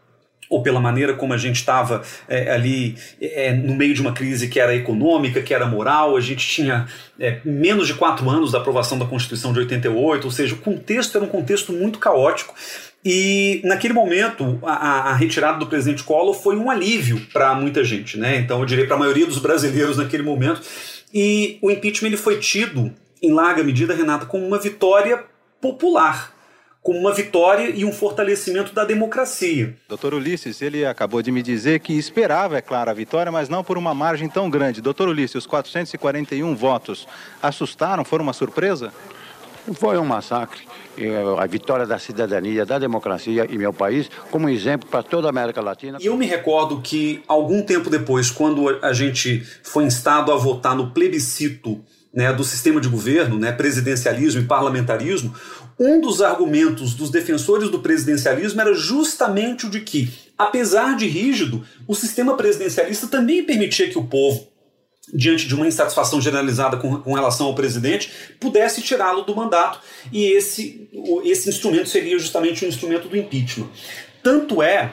ou 0.49 0.61
pela 0.61 0.79
maneira 0.79 1.13
como 1.13 1.33
a 1.33 1.37
gente 1.37 1.57
estava 1.57 2.01
é, 2.27 2.51
ali 2.51 2.95
é, 3.21 3.53
no 3.53 3.75
meio 3.75 3.93
de 3.93 4.01
uma 4.01 4.13
crise 4.13 4.47
que 4.47 4.59
era 4.59 4.75
econômica, 4.75 5.41
que 5.41 5.53
era 5.53 5.65
moral, 5.65 6.15
a 6.15 6.21
gente 6.21 6.47
tinha 6.47 6.87
é, 7.19 7.39
menos 7.43 7.87
de 7.87 7.93
quatro 7.93 8.29
anos 8.29 8.51
da 8.51 8.59
aprovação 8.59 8.97
da 8.97 9.05
Constituição 9.05 9.51
de 9.51 9.59
88, 9.59 10.25
ou 10.25 10.31
seja, 10.31 10.55
o 10.55 10.59
contexto 10.59 11.17
era 11.17 11.25
um 11.25 11.29
contexto 11.29 11.73
muito 11.73 11.99
caótico. 11.99 12.53
E 13.03 13.61
naquele 13.63 13.93
momento, 13.93 14.59
a, 14.63 15.11
a 15.11 15.13
retirada 15.13 15.59
do 15.59 15.67
presidente 15.67 16.03
Collor 16.03 16.33
foi 16.33 16.57
um 16.57 16.69
alívio 16.69 17.21
para 17.31 17.53
muita 17.53 17.83
gente, 17.83 18.17
né? 18.17 18.37
Então 18.37 18.59
eu 18.59 18.65
diria 18.65 18.85
para 18.85 18.95
a 18.95 18.99
maioria 18.99 19.25
dos 19.25 19.39
brasileiros 19.39 19.97
naquele 19.97 20.23
momento. 20.23 20.61
E 21.13 21.57
o 21.61 21.71
impeachment 21.71 22.07
ele 22.09 22.17
foi 22.17 22.39
tido, 22.39 22.93
em 23.21 23.33
larga 23.33 23.63
medida, 23.63 23.93
Renata, 23.93 24.25
como 24.25 24.45
uma 24.45 24.59
vitória 24.59 25.23
popular 25.61 26.36
como 26.87 26.99
uma 26.99 27.11
vitória 27.11 27.69
e 27.69 27.83
um 27.83 27.91
fortalecimento 27.91 28.73
da 28.73 28.85
democracia. 28.85 29.75
Doutor 29.89 30.13
Ulisses, 30.13 30.61
ele 30.61 30.85
acabou 30.85 31.21
de 31.21 31.33
me 31.33 31.43
dizer 31.43 31.81
que 31.81 31.91
esperava, 31.91 32.57
é 32.57 32.61
claro, 32.61 32.89
a 32.89 32.93
vitória, 32.93 33.29
mas 33.29 33.49
não 33.49 33.61
por 33.61 33.77
uma 33.77 33.93
margem 33.93 34.29
tão 34.29 34.49
grande. 34.49 34.81
Doutor 34.81 35.09
Ulisses, 35.09 35.35
os 35.35 35.45
441 35.45 36.55
votos 36.55 37.05
assustaram? 37.43 38.05
Foram 38.05 38.23
uma 38.23 38.31
surpresa? 38.31 38.93
Foi 39.73 39.97
um 39.97 40.05
massacre. 40.05 40.61
A 41.39 41.45
vitória 41.45 41.85
da 41.85 41.99
cidadania, 41.99 42.65
da 42.65 42.79
democracia 42.79 43.45
em 43.49 43.57
meu 43.57 43.71
país, 43.71 44.09
como 44.31 44.49
exemplo 44.49 44.89
para 44.89 45.03
toda 45.03 45.27
a 45.27 45.29
América 45.29 45.61
Latina. 45.61 45.99
E 46.01 46.07
eu 46.07 46.17
me 46.17 46.25
recordo 46.25 46.81
que, 46.81 47.23
algum 47.27 47.61
tempo 47.61 47.89
depois, 47.89 48.31
quando 48.31 48.67
a 48.81 48.93
gente 48.93 49.45
foi 49.63 49.83
instado 49.83 50.31
a 50.31 50.35
votar 50.35 50.75
no 50.75 50.91
plebiscito 50.91 51.79
né, 52.13 52.33
do 52.33 52.43
sistema 52.43 52.81
de 52.81 52.89
governo, 52.89 53.37
né, 53.37 53.51
presidencialismo 53.51 54.41
e 54.41 54.45
parlamentarismo, 54.45 55.33
um 55.79 56.01
dos 56.01 56.21
argumentos 56.21 56.95
dos 56.95 57.11
defensores 57.11 57.69
do 57.69 57.79
presidencialismo 57.79 58.59
era 58.59 58.73
justamente 58.73 59.67
o 59.67 59.69
de 59.69 59.81
que, 59.81 60.11
apesar 60.35 60.95
de 60.95 61.05
rígido, 61.05 61.63
o 61.87 61.93
sistema 61.93 62.35
presidencialista 62.35 63.05
também 63.05 63.43
permitia 63.43 63.87
que 63.87 63.99
o 63.99 64.05
povo, 64.05 64.47
diante 65.13 65.47
de 65.47 65.55
uma 65.55 65.67
insatisfação 65.67 66.21
generalizada 66.21 66.77
com, 66.77 66.99
com 66.99 67.13
relação 67.13 67.47
ao 67.47 67.55
presidente, 67.55 68.11
pudesse 68.39 68.81
tirá-lo 68.81 69.23
do 69.23 69.35
mandato. 69.35 69.79
E 70.11 70.25
esse, 70.25 70.89
esse 71.23 71.49
instrumento 71.49 71.89
seria 71.89 72.17
justamente 72.19 72.63
o 72.63 72.65
um 72.65 72.69
instrumento 72.69 73.07
do 73.07 73.17
impeachment. 73.17 73.69
Tanto 74.21 74.61
é 74.61 74.91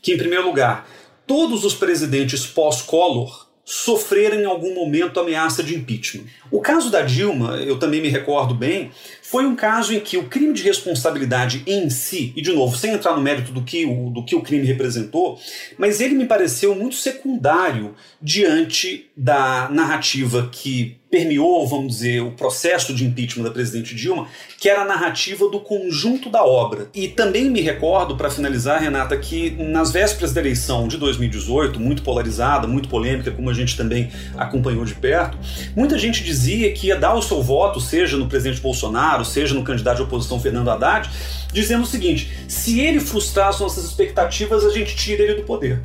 que, 0.00 0.12
em 0.12 0.18
primeiro 0.18 0.46
lugar, 0.46 0.88
todos 1.26 1.64
os 1.64 1.74
presidentes 1.74 2.46
pós-Collor 2.46 3.44
sofreram 3.64 4.40
em 4.40 4.44
algum 4.44 4.74
momento 4.74 5.18
ameaça 5.18 5.62
de 5.62 5.74
impeachment. 5.74 6.24
O 6.50 6.60
caso 6.60 6.90
da 6.90 7.00
Dilma, 7.00 7.56
eu 7.56 7.78
também 7.78 8.00
me 8.02 8.08
recordo 8.08 8.54
bem, 8.54 8.90
foi 9.26 9.46
um 9.46 9.56
caso 9.56 9.94
em 9.94 10.00
que 10.00 10.18
o 10.18 10.28
crime 10.28 10.52
de 10.52 10.62
responsabilidade 10.62 11.62
em 11.66 11.88
si, 11.88 12.34
e 12.36 12.42
de 12.42 12.52
novo, 12.52 12.76
sem 12.76 12.92
entrar 12.92 13.16
no 13.16 13.22
mérito 13.22 13.52
do 13.52 13.62
que 13.62 13.86
o, 13.86 14.10
do 14.10 14.22
que 14.22 14.36
o 14.36 14.42
crime 14.42 14.66
representou, 14.66 15.40
mas 15.78 15.98
ele 15.98 16.14
me 16.14 16.26
pareceu 16.26 16.74
muito 16.74 16.94
secundário 16.94 17.94
diante 18.20 19.10
da 19.16 19.66
narrativa 19.70 20.50
que 20.52 20.98
permeou, 21.14 21.64
vamos 21.64 21.92
dizer, 21.92 22.20
o 22.22 22.32
processo 22.32 22.92
de 22.92 23.04
impeachment 23.04 23.44
da 23.44 23.50
presidente 23.52 23.94
Dilma, 23.94 24.26
que 24.58 24.68
era 24.68 24.82
a 24.82 24.84
narrativa 24.84 25.48
do 25.48 25.60
conjunto 25.60 26.28
da 26.28 26.44
obra. 26.44 26.88
E 26.92 27.06
também 27.06 27.48
me 27.48 27.60
recordo, 27.60 28.16
para 28.16 28.28
finalizar, 28.28 28.82
Renata, 28.82 29.16
que 29.16 29.50
nas 29.50 29.92
vésperas 29.92 30.32
da 30.32 30.40
eleição 30.40 30.88
de 30.88 30.96
2018, 30.96 31.78
muito 31.78 32.02
polarizada, 32.02 32.66
muito 32.66 32.88
polêmica, 32.88 33.30
como 33.30 33.48
a 33.48 33.54
gente 33.54 33.76
também 33.76 34.10
acompanhou 34.36 34.84
de 34.84 34.94
perto, 34.96 35.38
muita 35.76 35.96
gente 35.96 36.24
dizia 36.24 36.72
que 36.72 36.88
ia 36.88 36.96
dar 36.96 37.14
o 37.14 37.22
seu 37.22 37.40
voto, 37.40 37.80
seja 37.80 38.16
no 38.16 38.26
presidente 38.26 38.60
Bolsonaro, 38.60 39.13
seja 39.22 39.54
no 39.54 39.62
candidato 39.62 39.98
de 39.98 40.02
oposição 40.02 40.40
Fernando 40.40 40.70
Haddad, 40.70 41.10
dizendo 41.52 41.82
o 41.82 41.86
seguinte: 41.86 42.32
se 42.48 42.80
ele 42.80 42.98
frustrar 43.00 43.48
as 43.48 43.60
nossas 43.60 43.84
expectativas, 43.84 44.64
a 44.64 44.70
gente 44.70 44.96
tira 44.96 45.22
ele 45.22 45.34
do 45.34 45.42
poder. 45.42 45.82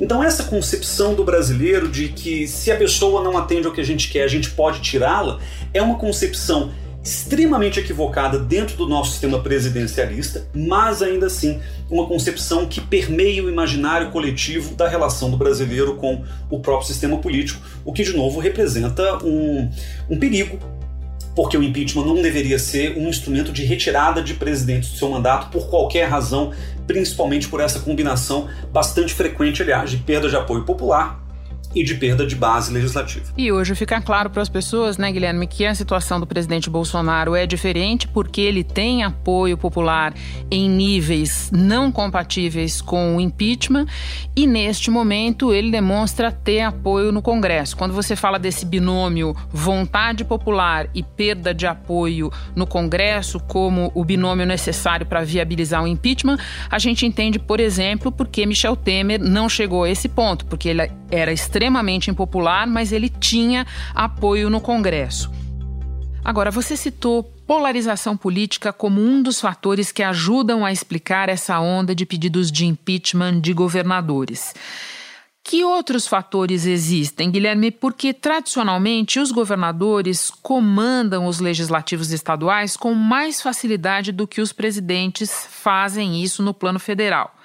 Então, 0.00 0.22
essa 0.22 0.44
concepção 0.44 1.14
do 1.14 1.24
brasileiro 1.24 1.88
de 1.88 2.08
que 2.08 2.46
se 2.46 2.70
a 2.70 2.76
pessoa 2.76 3.22
não 3.22 3.38
atende 3.38 3.66
ao 3.66 3.72
que 3.72 3.80
a 3.80 3.84
gente 3.84 4.10
quer, 4.10 4.24
a 4.24 4.28
gente 4.28 4.50
pode 4.50 4.80
tirá-la, 4.80 5.38
é 5.72 5.80
uma 5.80 5.96
concepção 5.96 6.72
extremamente 7.04 7.78
equivocada 7.78 8.38
dentro 8.38 8.78
do 8.78 8.88
nosso 8.88 9.10
sistema 9.10 9.38
presidencialista, 9.38 10.48
mas 10.54 11.02
ainda 11.02 11.26
assim 11.26 11.60
uma 11.90 12.06
concepção 12.06 12.66
que 12.66 12.80
permeia 12.80 13.44
o 13.44 13.50
imaginário 13.50 14.10
coletivo 14.10 14.74
da 14.74 14.88
relação 14.88 15.30
do 15.30 15.36
brasileiro 15.36 15.96
com 15.96 16.24
o 16.48 16.60
próprio 16.60 16.88
sistema 16.88 17.18
político, 17.18 17.60
o 17.84 17.92
que 17.92 18.02
de 18.02 18.16
novo 18.16 18.40
representa 18.40 19.22
um, 19.22 19.70
um 20.08 20.18
perigo 20.18 20.58
porque 21.34 21.56
o 21.56 21.62
impeachment 21.62 22.04
não 22.04 22.20
deveria 22.20 22.58
ser 22.58 22.96
um 22.96 23.08
instrumento 23.08 23.52
de 23.52 23.64
retirada 23.64 24.22
de 24.22 24.34
presidentes 24.34 24.90
do 24.90 24.96
seu 24.96 25.08
mandato 25.08 25.50
por 25.50 25.68
qualquer 25.68 26.08
razão, 26.08 26.52
principalmente 26.86 27.48
por 27.48 27.60
essa 27.60 27.80
combinação 27.80 28.48
bastante 28.72 29.12
frequente, 29.12 29.62
aliás, 29.62 29.90
de 29.90 29.96
perda 29.96 30.28
de 30.28 30.36
apoio 30.36 30.64
popular 30.64 31.23
e 31.74 31.82
de 31.82 31.94
perda 31.94 32.26
de 32.26 32.36
base 32.36 32.72
legislativa. 32.72 33.26
E 33.36 33.50
hoje 33.50 33.74
fica 33.74 34.00
claro 34.00 34.30
para 34.30 34.42
as 34.42 34.48
pessoas, 34.48 34.98
né, 34.98 35.10
Guilherme, 35.10 35.46
que 35.46 35.66
a 35.66 35.74
situação 35.74 36.20
do 36.20 36.26
presidente 36.26 36.70
Bolsonaro 36.70 37.34
é 37.34 37.46
diferente 37.46 38.06
porque 38.08 38.40
ele 38.40 38.62
tem 38.62 39.02
apoio 39.02 39.56
popular 39.56 40.14
em 40.50 40.68
níveis 40.68 41.50
não 41.52 41.90
compatíveis 41.90 42.80
com 42.80 43.16
o 43.16 43.20
impeachment 43.20 43.86
e 44.36 44.46
neste 44.46 44.90
momento 44.90 45.52
ele 45.52 45.70
demonstra 45.70 46.30
ter 46.30 46.60
apoio 46.60 47.12
no 47.12 47.22
Congresso. 47.22 47.76
Quando 47.76 47.94
você 47.94 48.16
fala 48.16 48.38
desse 48.38 48.66
binômio 48.66 49.34
vontade 49.50 50.24
popular 50.24 50.88
e 50.94 51.02
perda 51.02 51.54
de 51.54 51.66
apoio 51.66 52.30
no 52.54 52.66
Congresso 52.66 53.40
como 53.40 53.90
o 53.94 54.04
binômio 54.04 54.46
necessário 54.46 55.06
para 55.06 55.22
viabilizar 55.22 55.82
o 55.82 55.86
impeachment, 55.86 56.38
a 56.70 56.78
gente 56.78 57.06
entende, 57.06 57.38
por 57.38 57.60
exemplo, 57.60 58.10
porque 58.10 58.46
Michel 58.46 58.76
Temer 58.76 59.20
não 59.20 59.48
chegou 59.48 59.84
a 59.84 59.90
esse 59.90 60.08
ponto, 60.08 60.44
porque 60.46 60.68
ele 60.68 60.90
era 61.14 61.32
extremamente 61.32 62.10
impopular, 62.10 62.66
mas 62.66 62.92
ele 62.92 63.08
tinha 63.08 63.66
apoio 63.94 64.50
no 64.50 64.60
Congresso. 64.60 65.30
Agora, 66.24 66.50
você 66.50 66.76
citou 66.76 67.22
polarização 67.46 68.16
política 68.16 68.72
como 68.72 69.00
um 69.00 69.22
dos 69.22 69.40
fatores 69.40 69.92
que 69.92 70.02
ajudam 70.02 70.64
a 70.64 70.72
explicar 70.72 71.28
essa 71.28 71.60
onda 71.60 71.94
de 71.94 72.06
pedidos 72.06 72.50
de 72.50 72.64
impeachment 72.64 73.40
de 73.40 73.52
governadores. 73.52 74.54
Que 75.46 75.62
outros 75.62 76.06
fatores 76.06 76.64
existem, 76.64 77.30
Guilherme? 77.30 77.70
Porque 77.70 78.14
tradicionalmente 78.14 79.20
os 79.20 79.30
governadores 79.30 80.30
comandam 80.30 81.26
os 81.26 81.38
legislativos 81.38 82.12
estaduais 82.12 82.78
com 82.78 82.94
mais 82.94 83.42
facilidade 83.42 84.10
do 84.10 84.26
que 84.26 84.40
os 84.40 84.54
presidentes 84.54 85.46
fazem 85.50 86.22
isso 86.22 86.42
no 86.42 86.54
plano 86.54 86.78
federal. 86.78 87.36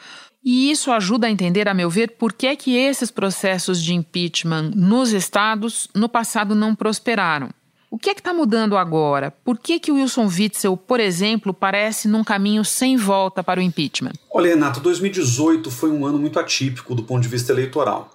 E 0.43 0.72
isso 0.72 0.91
ajuda 0.91 1.27
a 1.27 1.29
entender, 1.29 1.67
a 1.67 1.74
meu 1.74 1.89
ver, 1.89 2.15
por 2.17 2.31
que 2.31 2.48
é 2.48 2.55
que 2.55 2.75
esses 2.75 3.12
processos 3.12 3.84
de 3.84 3.93
impeachment 3.93 4.72
nos 4.74 5.12
estados 5.12 5.88
no 5.93 6.08
passado 6.08 6.55
não 6.55 6.74
prosperaram. 6.74 7.50
O 7.91 7.98
que 7.98 8.12
é 8.12 8.13
que 8.13 8.22
está 8.22 8.34
mudando 8.34 8.77
agora? 8.77 9.31
Por 9.43 9.58
que, 9.58 9.79
que 9.79 9.91
o 9.91 9.96
Wilson 9.96 10.27
Witzel, 10.27 10.77
por 10.77 11.00
exemplo, 11.00 11.51
parece 11.53 12.08
num 12.08 12.24
caminho 12.24 12.63
sem 12.63 12.96
volta 12.96 13.43
para 13.43 13.60
o 13.60 13.63
impeachment? 13.63 14.13
Olha, 14.31 14.50
Renato, 14.50 14.79
2018 14.79 15.72
foi 15.72 15.89
um 15.89 16.05
ano 16.05 16.19
muito 16.19 16.39
atípico 16.39 16.93
do 16.93 17.03
ponto 17.03 17.24
de 17.24 17.27
vista 17.27 17.51
eleitoral. 17.51 18.12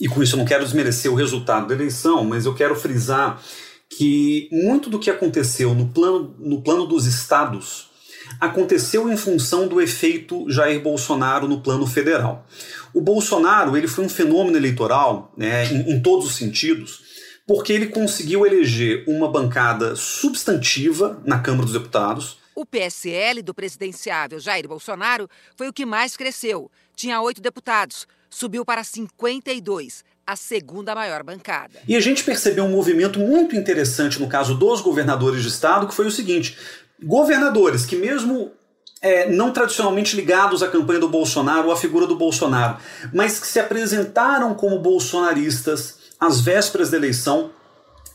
E 0.00 0.08
com 0.08 0.22
isso 0.22 0.34
eu 0.34 0.38
não 0.38 0.46
quero 0.46 0.64
desmerecer 0.64 1.12
o 1.12 1.14
resultado 1.14 1.68
da 1.68 1.74
eleição, 1.74 2.24
mas 2.24 2.46
eu 2.46 2.54
quero 2.54 2.74
frisar 2.74 3.40
que 3.90 4.48
muito 4.50 4.88
do 4.88 4.98
que 4.98 5.10
aconteceu 5.10 5.74
no 5.74 5.86
plano, 5.88 6.34
no 6.38 6.62
plano 6.62 6.86
dos 6.86 7.06
estados 7.06 7.90
aconteceu 8.40 9.10
em 9.10 9.16
função 9.16 9.66
do 9.66 9.80
efeito 9.80 10.48
Jair 10.50 10.80
Bolsonaro 10.80 11.48
no 11.48 11.60
plano 11.60 11.86
federal. 11.86 12.46
O 12.92 13.00
Bolsonaro 13.00 13.76
ele 13.76 13.88
foi 13.88 14.04
um 14.04 14.08
fenômeno 14.08 14.56
eleitoral 14.56 15.32
né, 15.36 15.66
em, 15.66 15.92
em 15.92 16.00
todos 16.00 16.26
os 16.26 16.34
sentidos, 16.34 17.02
porque 17.46 17.72
ele 17.72 17.86
conseguiu 17.86 18.46
eleger 18.46 19.04
uma 19.06 19.30
bancada 19.30 19.94
substantiva 19.96 21.20
na 21.24 21.38
Câmara 21.38 21.64
dos 21.64 21.72
Deputados. 21.72 22.38
O 22.54 22.64
PSL 22.64 23.42
do 23.42 23.52
presidenciável 23.52 24.38
Jair 24.38 24.68
Bolsonaro 24.68 25.28
foi 25.56 25.68
o 25.68 25.72
que 25.72 25.84
mais 25.84 26.16
cresceu. 26.16 26.70
Tinha 26.94 27.20
oito 27.20 27.42
deputados, 27.42 28.06
subiu 28.30 28.64
para 28.64 28.84
52, 28.84 30.04
a 30.26 30.36
segunda 30.36 30.94
maior 30.94 31.22
bancada. 31.22 31.80
E 31.86 31.96
a 31.96 32.00
gente 32.00 32.24
percebeu 32.24 32.64
um 32.64 32.70
movimento 32.70 33.18
muito 33.18 33.54
interessante 33.54 34.20
no 34.20 34.28
caso 34.28 34.54
dos 34.54 34.80
governadores 34.80 35.42
de 35.42 35.48
estado, 35.48 35.86
que 35.86 35.94
foi 35.94 36.06
o 36.06 36.10
seguinte: 36.10 36.56
governadores 37.02 37.84
que, 37.84 37.96
mesmo 37.96 38.52
é, 39.00 39.30
não 39.30 39.52
tradicionalmente 39.52 40.16
ligados 40.16 40.62
à 40.62 40.68
campanha 40.68 41.00
do 41.00 41.08
Bolsonaro 41.08 41.68
ou 41.68 41.72
à 41.72 41.76
figura 41.76 42.06
do 42.06 42.16
Bolsonaro, 42.16 42.78
mas 43.12 43.38
que 43.38 43.46
se 43.46 43.60
apresentaram 43.60 44.54
como 44.54 44.78
bolsonaristas 44.78 45.98
às 46.18 46.40
vésperas 46.40 46.90
da 46.90 46.96
eleição, 46.96 47.50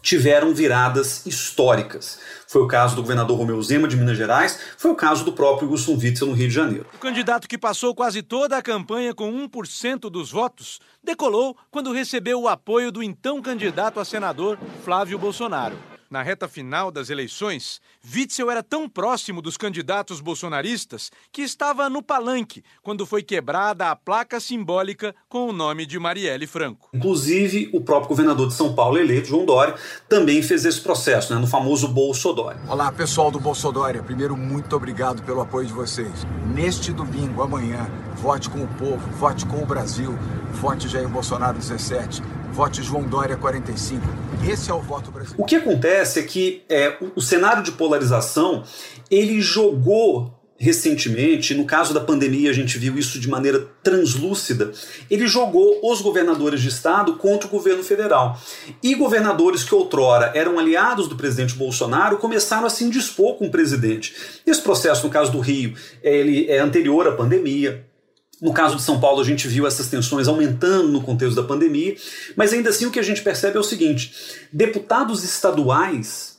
tiveram 0.01 0.53
viradas 0.53 1.25
históricas. 1.25 2.19
Foi 2.48 2.62
o 2.62 2.67
caso 2.67 2.95
do 2.95 3.01
governador 3.01 3.38
Romeu 3.38 3.62
Zema 3.62 3.88
de 3.88 3.98
Minas 3.98 4.17
Gerais, 4.17 4.59
foi 4.77 4.91
o 4.91 4.95
caso 4.95 5.24
do 5.24 5.33
próprio 5.33 5.69
Wilson 5.69 5.93
Witzel 5.93 6.27
no 6.27 6.33
Rio 6.33 6.48
de 6.48 6.53
Janeiro. 6.53 6.86
O 6.95 6.98
candidato 6.98 7.48
que 7.48 7.57
passou 7.57 7.93
quase 7.93 8.24
toda 8.24 8.57
a 8.57 8.62
campanha 8.62 9.13
com 9.13 9.31
1% 9.31 10.09
dos 10.09 10.31
votos 10.31 10.79
decolou 11.03 11.55
quando 11.69 11.93
recebeu 11.93 12.41
o 12.41 12.48
apoio 12.48 12.91
do 12.91 13.03
então 13.03 13.41
candidato 13.41 14.00
a 14.00 14.05
senador 14.05 14.57
Flávio 14.83 15.20
Bolsonaro. 15.20 15.88
Na 16.09 16.24
reta 16.24 16.48
final 16.48 16.89
das 16.89 17.11
eleições, 17.11 17.79
Witzel 18.03 18.50
era 18.50 18.63
tão 18.63 18.89
próximo 18.89 19.43
dos 19.43 19.55
candidatos 19.55 20.19
bolsonaristas 20.19 21.11
que 21.31 21.43
estava 21.43 21.87
no 21.87 22.01
palanque 22.01 22.63
quando 22.81 23.05
foi 23.05 23.22
quebrada 23.22 23.91
a 23.91 23.95
placa 23.95 24.39
simbólica 24.39 25.13
com 25.27 25.48
o 25.48 25.53
nome 25.53 25.85
de 25.85 26.00
Marielle 26.00 26.48
Franco. 26.48 26.89
Inclusive, 26.95 27.69
o 27.72 27.81
próprio 27.81 28.09
governador 28.09 28.48
de 28.48 28.55
São 28.55 28.74
Paulo 28.74 28.98
eleito, 28.98 29.27
João 29.27 29.45
Dória, 29.45 29.75
também 30.07 30.41
fez 30.41 30.65
esse 30.65 30.81
processo, 30.81 31.31
né, 31.31 31.39
no 31.39 31.45
famoso 31.45 31.87
Bolsodória. 31.87 32.59
Olá, 32.67 32.91
pessoal 32.91 33.29
do 33.29 33.39
Bolsodória. 33.39 34.01
Primeiro, 34.01 34.35
muito 34.35 34.75
obrigado 34.75 35.22
pelo 35.22 35.41
apoio 35.41 35.67
de 35.67 35.74
vocês. 35.74 36.25
Neste 36.55 36.91
domingo, 36.91 37.43
amanhã, 37.43 37.87
vote 38.15 38.50
com 38.50 38.63
o 38.63 38.67
povo, 38.67 39.11
vote 39.11 39.45
com 39.45 39.61
o 39.61 39.65
Brasil, 39.65 40.17
vote 40.53 40.87
Jair 40.87 41.07
Bolsonaro 41.07 41.59
17 41.59 42.38
vote 42.51 42.83
João 42.83 43.03
Dória 43.03 43.38
45. 43.38 44.01
Esse 44.48 44.72
é 44.72 44.74
o 44.74 44.81
voto 44.81 45.12
brasileiro. 45.12 45.42
O 45.42 45.46
que 45.46 45.55
acontece 45.55 46.20
é 46.20 46.24
que 46.24 46.64
é, 46.70 46.98
o, 47.16 47.22
cenário 47.22 47.64
de 47.64 47.72
polarização 47.72 48.64
ele 49.09 49.42
jogou 49.42 50.35
recentemente, 50.57 51.53
no 51.53 51.64
caso 51.64 51.94
da 51.94 52.01
pandemia 52.01 52.50
a 52.50 52.53
gente 52.53 52.77
viu 52.77 52.98
isso 52.98 53.18
de 53.18 53.29
maneira 53.29 53.66
translúcida, 53.81 54.74
ele 55.09 55.25
jogou 55.25 55.79
os 55.81 56.01
governadores 56.01 56.62
de 56.62 56.68
estado 56.68 57.16
contra 57.16 57.48
o 57.48 57.50
governo 57.50 57.81
federal. 57.81 58.38
E 58.83 58.94
governadores 58.94 59.64
que 59.64 59.74
outrora 59.74 60.33
eram 60.35 60.59
aliados 60.59 61.07
do 61.07 61.16
presidente 61.16 61.55
Bolsonaro 61.55 62.18
começaram 62.18 62.66
a 62.66 62.70
se 62.70 62.83
indispor 62.83 63.35
com 63.35 63.48
o 63.48 63.51
presidente. 63.51 64.14
Esse 64.46 64.62
processo, 64.62 65.05
no 65.05 65.14
caso 65.14 65.31
do 65.31 65.40
Rio, 65.40 65.75
ele 66.03 66.50
é 66.50 66.59
anterior 66.59 67.07
à 67.07 67.14
pandemia, 67.14 67.88
no 68.41 68.53
caso 68.53 68.75
de 68.75 68.81
São 68.81 68.99
Paulo, 68.99 69.21
a 69.21 69.25
gente 69.25 69.47
viu 69.47 69.67
essas 69.67 69.87
tensões 69.87 70.27
aumentando 70.27 70.87
no 70.87 71.01
contexto 71.01 71.35
da 71.35 71.43
pandemia, 71.43 71.95
mas 72.35 72.53
ainda 72.53 72.69
assim 72.69 72.85
o 72.85 72.91
que 72.91 72.99
a 72.99 73.03
gente 73.03 73.21
percebe 73.21 73.57
é 73.57 73.59
o 73.59 73.63
seguinte: 73.63 74.13
deputados 74.51 75.23
estaduais 75.23 76.37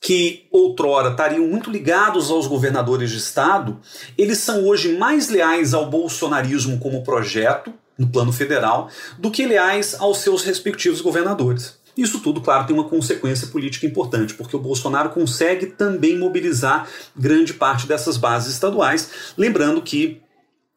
que 0.00 0.46
outrora 0.50 1.10
estariam 1.10 1.46
muito 1.46 1.70
ligados 1.70 2.30
aos 2.30 2.48
governadores 2.48 3.10
de 3.10 3.18
estado, 3.18 3.78
eles 4.18 4.38
são 4.38 4.64
hoje 4.66 4.96
mais 4.96 5.28
leais 5.28 5.74
ao 5.74 5.88
bolsonarismo 5.88 6.78
como 6.80 7.04
projeto, 7.04 7.72
no 7.96 8.08
plano 8.08 8.32
federal, 8.32 8.90
do 9.18 9.30
que 9.30 9.46
leais 9.46 9.94
aos 10.00 10.18
seus 10.18 10.42
respectivos 10.42 11.00
governadores. 11.00 11.80
Isso 11.96 12.20
tudo, 12.20 12.40
claro, 12.40 12.66
tem 12.66 12.74
uma 12.74 12.88
consequência 12.88 13.46
política 13.46 13.86
importante, 13.86 14.34
porque 14.34 14.56
o 14.56 14.58
Bolsonaro 14.58 15.10
consegue 15.10 15.66
também 15.66 16.18
mobilizar 16.18 16.88
grande 17.14 17.52
parte 17.52 17.86
dessas 17.86 18.16
bases 18.16 18.54
estaduais, 18.54 19.10
lembrando 19.36 19.82
que 19.82 20.20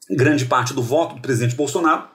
grande 0.10 0.46
parte 0.46 0.74
do 0.74 0.82
voto 0.82 1.16
do 1.16 1.22
presidente 1.22 1.56
Bolsonaro 1.56 2.08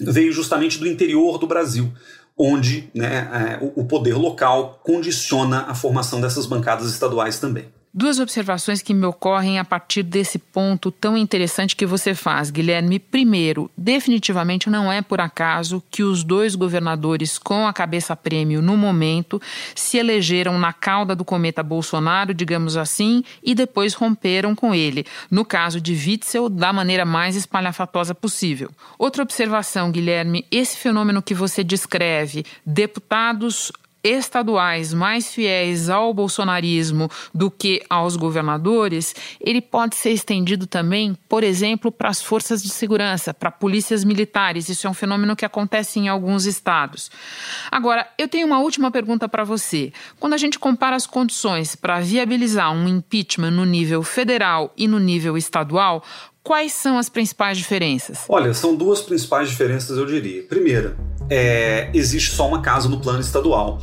veio 0.00 0.32
justamente 0.32 0.78
do 0.78 0.86
interior 0.86 1.38
do 1.38 1.46
Brasil, 1.46 1.92
onde 2.36 2.90
né, 2.94 3.58
é, 3.60 3.72
o 3.76 3.84
poder 3.84 4.14
local 4.14 4.80
condiciona 4.82 5.66
a 5.68 5.74
formação 5.74 6.20
dessas 6.20 6.46
bancadas 6.46 6.90
estaduais 6.90 7.38
também. 7.38 7.72
Duas 7.94 8.18
observações 8.18 8.80
que 8.80 8.94
me 8.94 9.04
ocorrem 9.04 9.58
a 9.58 9.64
partir 9.66 10.02
desse 10.02 10.38
ponto 10.38 10.90
tão 10.90 11.14
interessante 11.14 11.76
que 11.76 11.84
você 11.84 12.14
faz, 12.14 12.48
Guilherme. 12.48 12.98
Primeiro, 12.98 13.70
definitivamente 13.76 14.70
não 14.70 14.90
é 14.90 15.02
por 15.02 15.20
acaso 15.20 15.82
que 15.90 16.02
os 16.02 16.24
dois 16.24 16.54
governadores 16.54 17.36
com 17.36 17.66
a 17.66 17.72
cabeça 17.72 18.16
prêmio 18.16 18.62
no 18.62 18.78
momento 18.78 19.38
se 19.74 19.98
elegeram 19.98 20.58
na 20.58 20.72
cauda 20.72 21.14
do 21.14 21.22
cometa 21.22 21.62
Bolsonaro, 21.62 22.32
digamos 22.32 22.78
assim, 22.78 23.22
e 23.42 23.54
depois 23.54 23.92
romperam 23.92 24.54
com 24.54 24.74
ele. 24.74 25.04
No 25.30 25.44
caso 25.44 25.78
de 25.78 25.92
Witzel, 25.92 26.48
da 26.48 26.72
maneira 26.72 27.04
mais 27.04 27.36
espalhafatosa 27.36 28.14
possível. 28.14 28.70
Outra 28.98 29.22
observação, 29.22 29.92
Guilherme, 29.92 30.46
esse 30.50 30.78
fenômeno 30.78 31.20
que 31.20 31.34
você 31.34 31.62
descreve, 31.62 32.46
deputados 32.64 33.70
estaduais 34.02 34.92
mais 34.92 35.32
fiéis 35.32 35.88
ao 35.88 36.12
bolsonarismo 36.12 37.10
do 37.34 37.50
que 37.50 37.82
aos 37.88 38.16
governadores, 38.16 39.14
ele 39.40 39.60
pode 39.60 39.96
ser 39.96 40.10
estendido 40.10 40.66
também, 40.66 41.16
por 41.28 41.44
exemplo, 41.44 41.92
para 41.92 42.08
as 42.08 42.22
forças 42.22 42.62
de 42.62 42.68
segurança, 42.68 43.32
para 43.32 43.50
polícias 43.50 44.04
militares. 44.04 44.68
Isso 44.68 44.86
é 44.86 44.90
um 44.90 44.94
fenômeno 44.94 45.36
que 45.36 45.44
acontece 45.44 45.98
em 45.98 46.08
alguns 46.08 46.46
estados. 46.46 47.10
Agora, 47.70 48.08
eu 48.18 48.28
tenho 48.28 48.46
uma 48.46 48.60
última 48.60 48.90
pergunta 48.90 49.28
para 49.28 49.44
você. 49.44 49.92
Quando 50.18 50.34
a 50.34 50.38
gente 50.38 50.58
compara 50.58 50.96
as 50.96 51.06
condições 51.06 51.76
para 51.76 52.00
viabilizar 52.00 52.72
um 52.72 52.88
impeachment 52.88 53.50
no 53.50 53.64
nível 53.64 54.02
federal 54.02 54.72
e 54.76 54.88
no 54.88 54.98
nível 54.98 55.36
estadual, 55.36 56.02
Quais 56.42 56.72
são 56.72 56.98
as 56.98 57.08
principais 57.08 57.56
diferenças? 57.56 58.24
Olha, 58.28 58.52
são 58.52 58.74
duas 58.74 59.00
principais 59.00 59.48
diferenças, 59.48 59.96
eu 59.96 60.04
diria. 60.04 60.42
Primeira, 60.42 60.96
é, 61.28 61.90
existe 61.94 62.32
só 62.32 62.48
uma 62.48 62.60
casa 62.60 62.88
no 62.88 63.00
plano 63.00 63.20
estadual, 63.20 63.80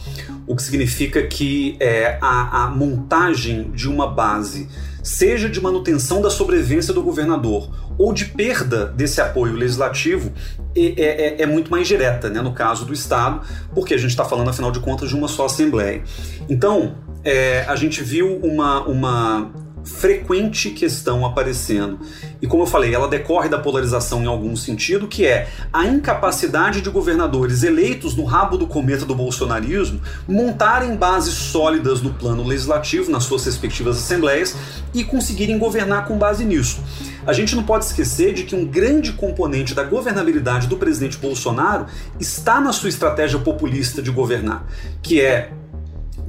o 0.47 0.55
que 0.55 0.63
significa 0.63 1.25
que 1.27 1.77
é, 1.79 2.17
a, 2.21 2.65
a 2.65 2.67
montagem 2.69 3.71
de 3.71 3.87
uma 3.87 4.07
base, 4.07 4.67
seja 5.03 5.49
de 5.49 5.61
manutenção 5.61 6.21
da 6.21 6.29
sobrevivência 6.29 6.93
do 6.93 7.01
governador 7.01 7.69
ou 7.97 8.13
de 8.13 8.25
perda 8.25 8.85
desse 8.85 9.19
apoio 9.19 9.53
legislativo, 9.53 10.31
é, 10.75 10.81
é, 10.81 11.41
é, 11.41 11.45
muito 11.45 11.69
mais 11.69 11.87
direta, 11.87 12.29
né, 12.29 12.41
no 12.41 12.53
caso 12.53 12.85
do 12.85 12.93
Estado, 12.93 13.41
porque 13.73 13.93
a 13.93 13.97
gente 13.97 14.11
está 14.11 14.23
falando, 14.23 14.49
afinal 14.49 14.71
de 14.71 14.79
contas, 14.79 15.09
de 15.09 15.15
uma 15.15 15.27
só 15.27 15.45
Assembleia. 15.45 16.01
Então, 16.47 16.95
é, 17.23 17.65
a 17.67 17.75
gente 17.75 18.01
viu 18.01 18.37
uma, 18.37 18.81
uma 18.87 19.51
frequente 19.83 20.69
questão 20.71 21.25
aparecendo. 21.25 21.99
E 22.41 22.47
como 22.47 22.63
eu 22.63 22.67
falei, 22.67 22.93
ela 22.93 23.07
decorre 23.07 23.49
da 23.49 23.59
polarização 23.59 24.23
em 24.23 24.27
algum 24.27 24.55
sentido, 24.55 25.07
que 25.07 25.25
é 25.25 25.47
a 25.71 25.85
incapacidade 25.85 26.81
de 26.81 26.89
governadores 26.89 27.63
eleitos 27.63 28.15
no 28.15 28.23
rabo 28.23 28.57
do 28.57 28.67
cometa 28.67 29.05
do 29.05 29.15
bolsonarismo 29.15 30.01
montarem 30.27 30.95
bases 30.95 31.33
sólidas 31.33 32.01
no 32.01 32.13
plano 32.13 32.43
legislativo, 32.43 33.11
nas 33.11 33.23
suas 33.23 33.45
respectivas 33.45 33.97
assembleias, 33.97 34.55
e 34.93 35.03
conseguirem 35.03 35.57
governar 35.57 36.05
com 36.05 36.17
base 36.17 36.45
nisso. 36.45 36.81
A 37.25 37.33
gente 37.33 37.55
não 37.55 37.63
pode 37.63 37.85
esquecer 37.85 38.33
de 38.33 38.43
que 38.43 38.55
um 38.55 38.65
grande 38.65 39.13
componente 39.13 39.73
da 39.73 39.83
governabilidade 39.83 40.67
do 40.67 40.77
presidente 40.77 41.17
Bolsonaro 41.17 41.85
está 42.19 42.59
na 42.59 42.71
sua 42.71 42.89
estratégia 42.89 43.39
populista 43.39 44.01
de 44.01 44.11
governar, 44.11 44.65
que 45.01 45.21
é 45.21 45.51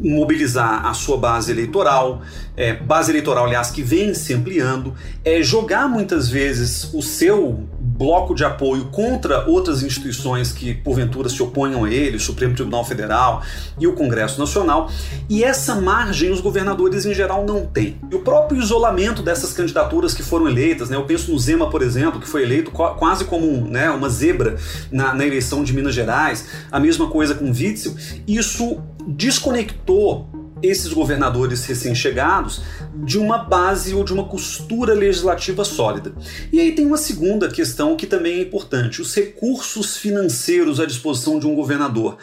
mobilizar 0.03 0.87
a 0.87 0.95
sua 0.95 1.17
base 1.17 1.51
eleitoral, 1.51 2.23
é, 2.57 2.75
base 2.75 3.11
eleitoral, 3.11 3.47
aliás, 3.47 3.71
que 3.71 3.83
vem 3.83 4.13
se 4.15 4.35
ampliando, 4.35 4.95
é 5.25 5.43
jogar 5.43 5.89
muitas 5.89 6.29
vezes 6.29 6.93
o 6.93 7.03
seu 7.03 7.67
bloco 7.81 8.35
de 8.35 8.45
apoio 8.45 8.87
contra 8.87 9.47
outras 9.47 9.83
instituições 9.83 10.53
que 10.53 10.73
porventura 10.75 11.29
se 11.29 11.43
oponham 11.43 11.85
a 11.85 11.91
ele, 11.93 12.17
o 12.17 12.21
Supremo 12.21 12.55
Tribunal 12.55 12.85
Federal 12.85 13.43
e 13.79 13.87
o 13.87 13.93
Congresso 13.93 14.39
Nacional, 14.39 14.91
e 15.29 15.45
essa 15.45 15.75
margem 15.75 16.31
os 16.31 16.41
governadores 16.41 17.05
em 17.05 17.13
geral 17.13 17.45
não 17.45 17.67
têm. 17.67 17.99
E 18.11 18.15
o 18.15 18.21
próprio 18.21 18.61
isolamento 18.61 19.23
dessas 19.23 19.53
candidaturas 19.53 20.15
que 20.15 20.23
foram 20.23 20.49
eleitas, 20.49 20.89
né, 20.89 20.97
eu 20.97 21.05
penso 21.05 21.31
no 21.31 21.39
Zema, 21.39 21.69
por 21.69 21.83
exemplo, 21.83 22.21
que 22.21 22.27
foi 22.27 22.43
eleito 22.43 22.71
quase 22.71 23.25
como 23.27 23.67
né, 23.69 23.91
uma 23.91 24.09
zebra 24.09 24.57
na, 24.91 25.15
na 25.15 25.27
eleição 25.27 25.63
de 25.63 25.73
Minas 25.75 25.95
Gerais, 25.95 26.47
a 26.73 26.81
mesma 26.81 27.09
coisa 27.09 27.35
com 27.35 27.51
Witzel, 27.51 27.95
isso 28.27 28.81
desconectou 29.07 30.29
esses 30.63 30.93
governadores 30.93 31.65
recém-chegados 31.65 32.63
de 33.05 33.19
uma 33.19 33.39
base 33.39 33.95
ou 33.95 34.05
de 34.05 34.13
uma 34.13 34.25
costura 34.25 34.93
legislativa 34.93 35.65
sólida. 35.65 36.15
E 36.53 36.61
aí 36.61 36.73
tem 36.73 36.87
uma 36.87 36.97
segunda 36.97 37.49
questão 37.49 37.97
que 37.97 38.07
também 38.07 38.39
é 38.39 38.43
importante: 38.43 39.01
os 39.01 39.15
recursos 39.15 39.97
financeiros 39.97 40.81
à 40.81 40.87
disposição 40.87 41.39
de 41.39 41.47
um 41.47 41.55
governador. 41.55 42.19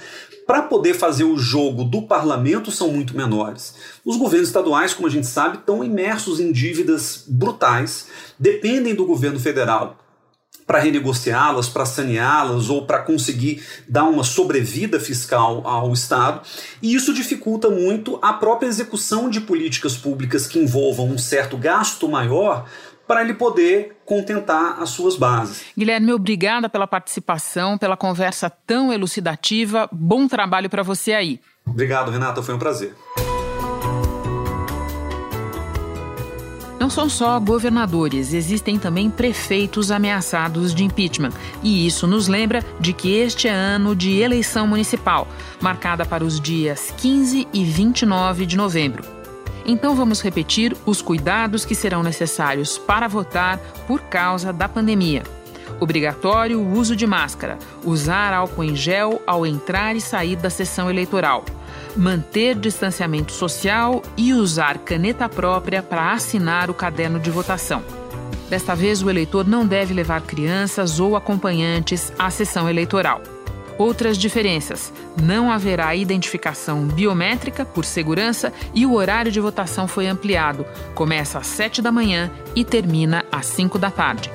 Para 0.46 0.62
poder 0.62 0.94
fazer 0.94 1.26
o 1.26 1.38
jogo 1.38 1.84
do 1.84 2.04
parlamento 2.04 2.72
são 2.72 2.90
muito 2.90 3.18
menores. 3.18 3.74
Os 4.06 4.16
governos 4.16 4.48
estaduais, 4.48 4.94
como 4.94 5.06
a 5.06 5.12
gente 5.12 5.28
sabe, 5.28 5.58
estão 5.58 5.84
imersos 5.84 6.40
em 6.40 6.54
dívidas 6.54 7.26
brutais, 7.28 8.08
dependem 8.40 8.96
do 8.96 9.06
governo 9.06 9.42
federal 9.42 9.98
para 10.68 10.80
renegociá-las, 10.80 11.70
para 11.70 11.86
saneá-las 11.86 12.70
ou 12.70 12.86
para 12.86 13.00
conseguir 13.00 13.64
dar 13.88 14.04
uma 14.04 14.24
sobrevida 14.24 15.00
fiscal 15.00 15.66
ao 15.66 15.94
Estado. 15.94 16.42
E 16.82 16.94
isso 16.94 17.14
dificulta 17.14 17.70
muito 17.70 18.20
a 18.22 18.34
própria 18.34 18.68
execução 18.68 19.30
de 19.30 19.40
políticas 19.40 19.96
públicas 19.96 20.46
que 20.46 20.60
envolvam 20.60 21.08
um 21.08 21.18
certo 21.18 21.58
gasto 21.58 22.10
maior 22.10 22.68
para 23.08 23.22
ele 23.22 23.34
poder 23.34 23.96
contentar 24.06 24.82
as 24.82 24.90
suas 24.90 25.16
bases. 25.16 25.64
Guilherme, 25.78 26.12
obrigada 26.12 26.68
pela 26.68 26.86
participação, 26.86 27.78
pela 27.78 27.96
conversa 27.96 28.50
tão 28.50 28.92
elucidativa. 28.92 29.88
Bom 29.94 30.28
trabalho 30.28 30.70
para 30.70 30.84
você 30.84 31.14
aí. 31.14 31.40
Obrigado, 31.66 32.12
Renata, 32.12 32.44
foi 32.44 32.54
um 32.54 32.60
prazer. 32.60 32.94
Não 36.80 36.92
são 36.92 37.10
só 37.10 37.40
governadores, 37.40 38.34
existem 38.34 38.78
também 38.78 39.10
prefeitos 39.10 39.90
ameaçados 39.90 40.76
de 40.76 40.84
impeachment. 40.84 41.32
E 41.64 41.88
isso 41.88 42.06
nos 42.06 42.28
lembra 42.28 42.64
de 42.80 42.94
que 42.94 43.16
este 43.16 43.48
é 43.48 43.52
ano 43.52 43.96
de 43.96 44.20
eleição 44.20 44.68
municipal, 44.68 45.28
marcada 45.60 46.06
para 46.06 46.24
os 46.24 46.40
dias 46.40 46.94
15 46.98 47.48
e 47.52 47.64
29 47.64 48.46
de 48.46 48.56
novembro. 48.56 49.04
Então 49.66 49.96
vamos 49.96 50.22
repetir 50.22 50.78
os 50.86 51.02
cuidados 51.02 51.66
que 51.66 51.76
serão 51.76 52.04
necessários 52.04 52.78
para 52.78 53.08
votar 53.08 53.58
por 53.88 54.02
causa 54.02 54.54
da 54.54 54.70
pandemia. 54.70 55.24
Obrigatório 55.80 56.60
o 56.60 56.74
uso 56.78 56.96
de 56.96 57.06
máscara, 57.06 57.58
usar 57.84 58.34
álcool 58.34 58.64
em 58.64 58.76
gel 58.76 59.22
ao 59.28 59.46
entrar 59.46 59.96
e 59.96 60.02
sair 60.02 60.36
da 60.36 60.50
sessão 60.50 60.90
eleitoral 60.90 61.44
manter 61.98 62.56
distanciamento 62.56 63.32
social 63.32 64.02
e 64.16 64.34
usar 64.34 64.78
caneta 64.80 65.28
própria 65.28 65.82
para 65.82 66.12
assinar 66.14 66.70
o 66.70 66.74
caderno 66.74 67.20
de 67.20 67.32
votação. 67.32 67.84
Desta 68.50 68.76
vez, 68.76 69.02
o 69.02 69.10
eleitor 69.10 69.46
não 69.46 69.66
deve 69.66 69.94
levar 69.94 70.22
crianças 70.22 71.00
ou 71.00 71.16
acompanhantes 71.16 72.14
à 72.18 72.30
sessão 72.30 72.70
eleitoral. 72.70 73.22
Outras 73.78 74.18
diferenças: 74.18 74.94
não 75.22 75.52
haverá 75.52 75.96
identificação 75.96 76.86
biométrica 76.86 77.66
por 77.66 77.84
segurança 77.84 78.54
e 78.74 78.86
o 78.86 78.94
horário 78.94 79.32
de 79.32 79.40
votação 79.40 79.88
foi 79.88 80.08
ampliado. 80.08 80.66
Começa 80.96 81.40
às 81.40 81.48
7 81.48 81.82
da 81.82 81.92
manhã 81.92 82.32
e 82.56 82.64
termina 82.64 83.26
às 83.32 83.46
5 83.48 83.78
da 83.78 83.92
tarde. 83.92 84.32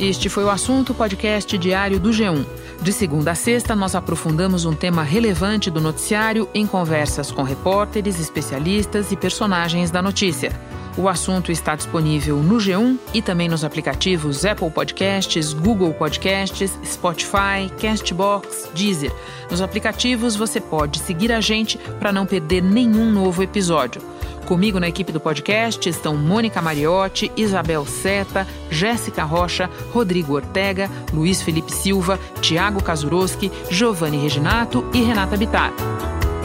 Este 0.00 0.28
foi 0.28 0.44
o 0.44 0.50
assunto 0.50 0.92
podcast 0.92 1.56
diário 1.56 2.00
do 2.00 2.10
G1. 2.10 2.61
De 2.82 2.92
segunda 2.92 3.30
a 3.30 3.34
sexta, 3.36 3.76
nós 3.76 3.94
aprofundamos 3.94 4.64
um 4.64 4.74
tema 4.74 5.04
relevante 5.04 5.70
do 5.70 5.80
noticiário 5.80 6.48
em 6.52 6.66
conversas 6.66 7.30
com 7.30 7.44
repórteres, 7.44 8.18
especialistas 8.18 9.12
e 9.12 9.16
personagens 9.16 9.92
da 9.92 10.02
notícia. 10.02 10.50
O 10.98 11.08
assunto 11.08 11.52
está 11.52 11.76
disponível 11.76 12.38
no 12.38 12.56
G1 12.56 12.98
e 13.14 13.22
também 13.22 13.48
nos 13.48 13.62
aplicativos 13.62 14.44
Apple 14.44 14.68
Podcasts, 14.68 15.52
Google 15.52 15.94
Podcasts, 15.94 16.76
Spotify, 16.84 17.70
Castbox, 17.80 18.68
Deezer. 18.74 19.12
Nos 19.48 19.62
aplicativos 19.62 20.34
você 20.34 20.60
pode 20.60 20.98
seguir 20.98 21.30
a 21.30 21.40
gente 21.40 21.78
para 22.00 22.12
não 22.12 22.26
perder 22.26 22.64
nenhum 22.64 23.12
novo 23.12 23.44
episódio. 23.44 24.11
Comigo 24.46 24.78
na 24.78 24.88
equipe 24.88 25.12
do 25.12 25.20
podcast 25.20 25.88
estão 25.88 26.16
Mônica 26.16 26.60
Mariotti, 26.60 27.30
Isabel 27.36 27.86
Seta, 27.86 28.46
Jéssica 28.70 29.24
Rocha, 29.24 29.70
Rodrigo 29.92 30.34
Ortega, 30.34 30.90
Luiz 31.12 31.40
Felipe 31.42 31.72
Silva, 31.72 32.18
Tiago 32.40 32.82
Kazuroski, 32.82 33.50
Giovanni 33.70 34.18
Reginato 34.18 34.84
e 34.92 35.02
Renata 35.02 35.36
Bittar. 35.36 35.72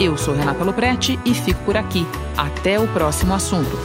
Eu 0.00 0.16
sou 0.16 0.34
Renata 0.34 0.62
Loprete 0.62 1.18
e 1.24 1.34
fico 1.34 1.60
por 1.64 1.76
aqui. 1.76 2.06
Até 2.36 2.78
o 2.78 2.86
próximo 2.88 3.34
assunto. 3.34 3.76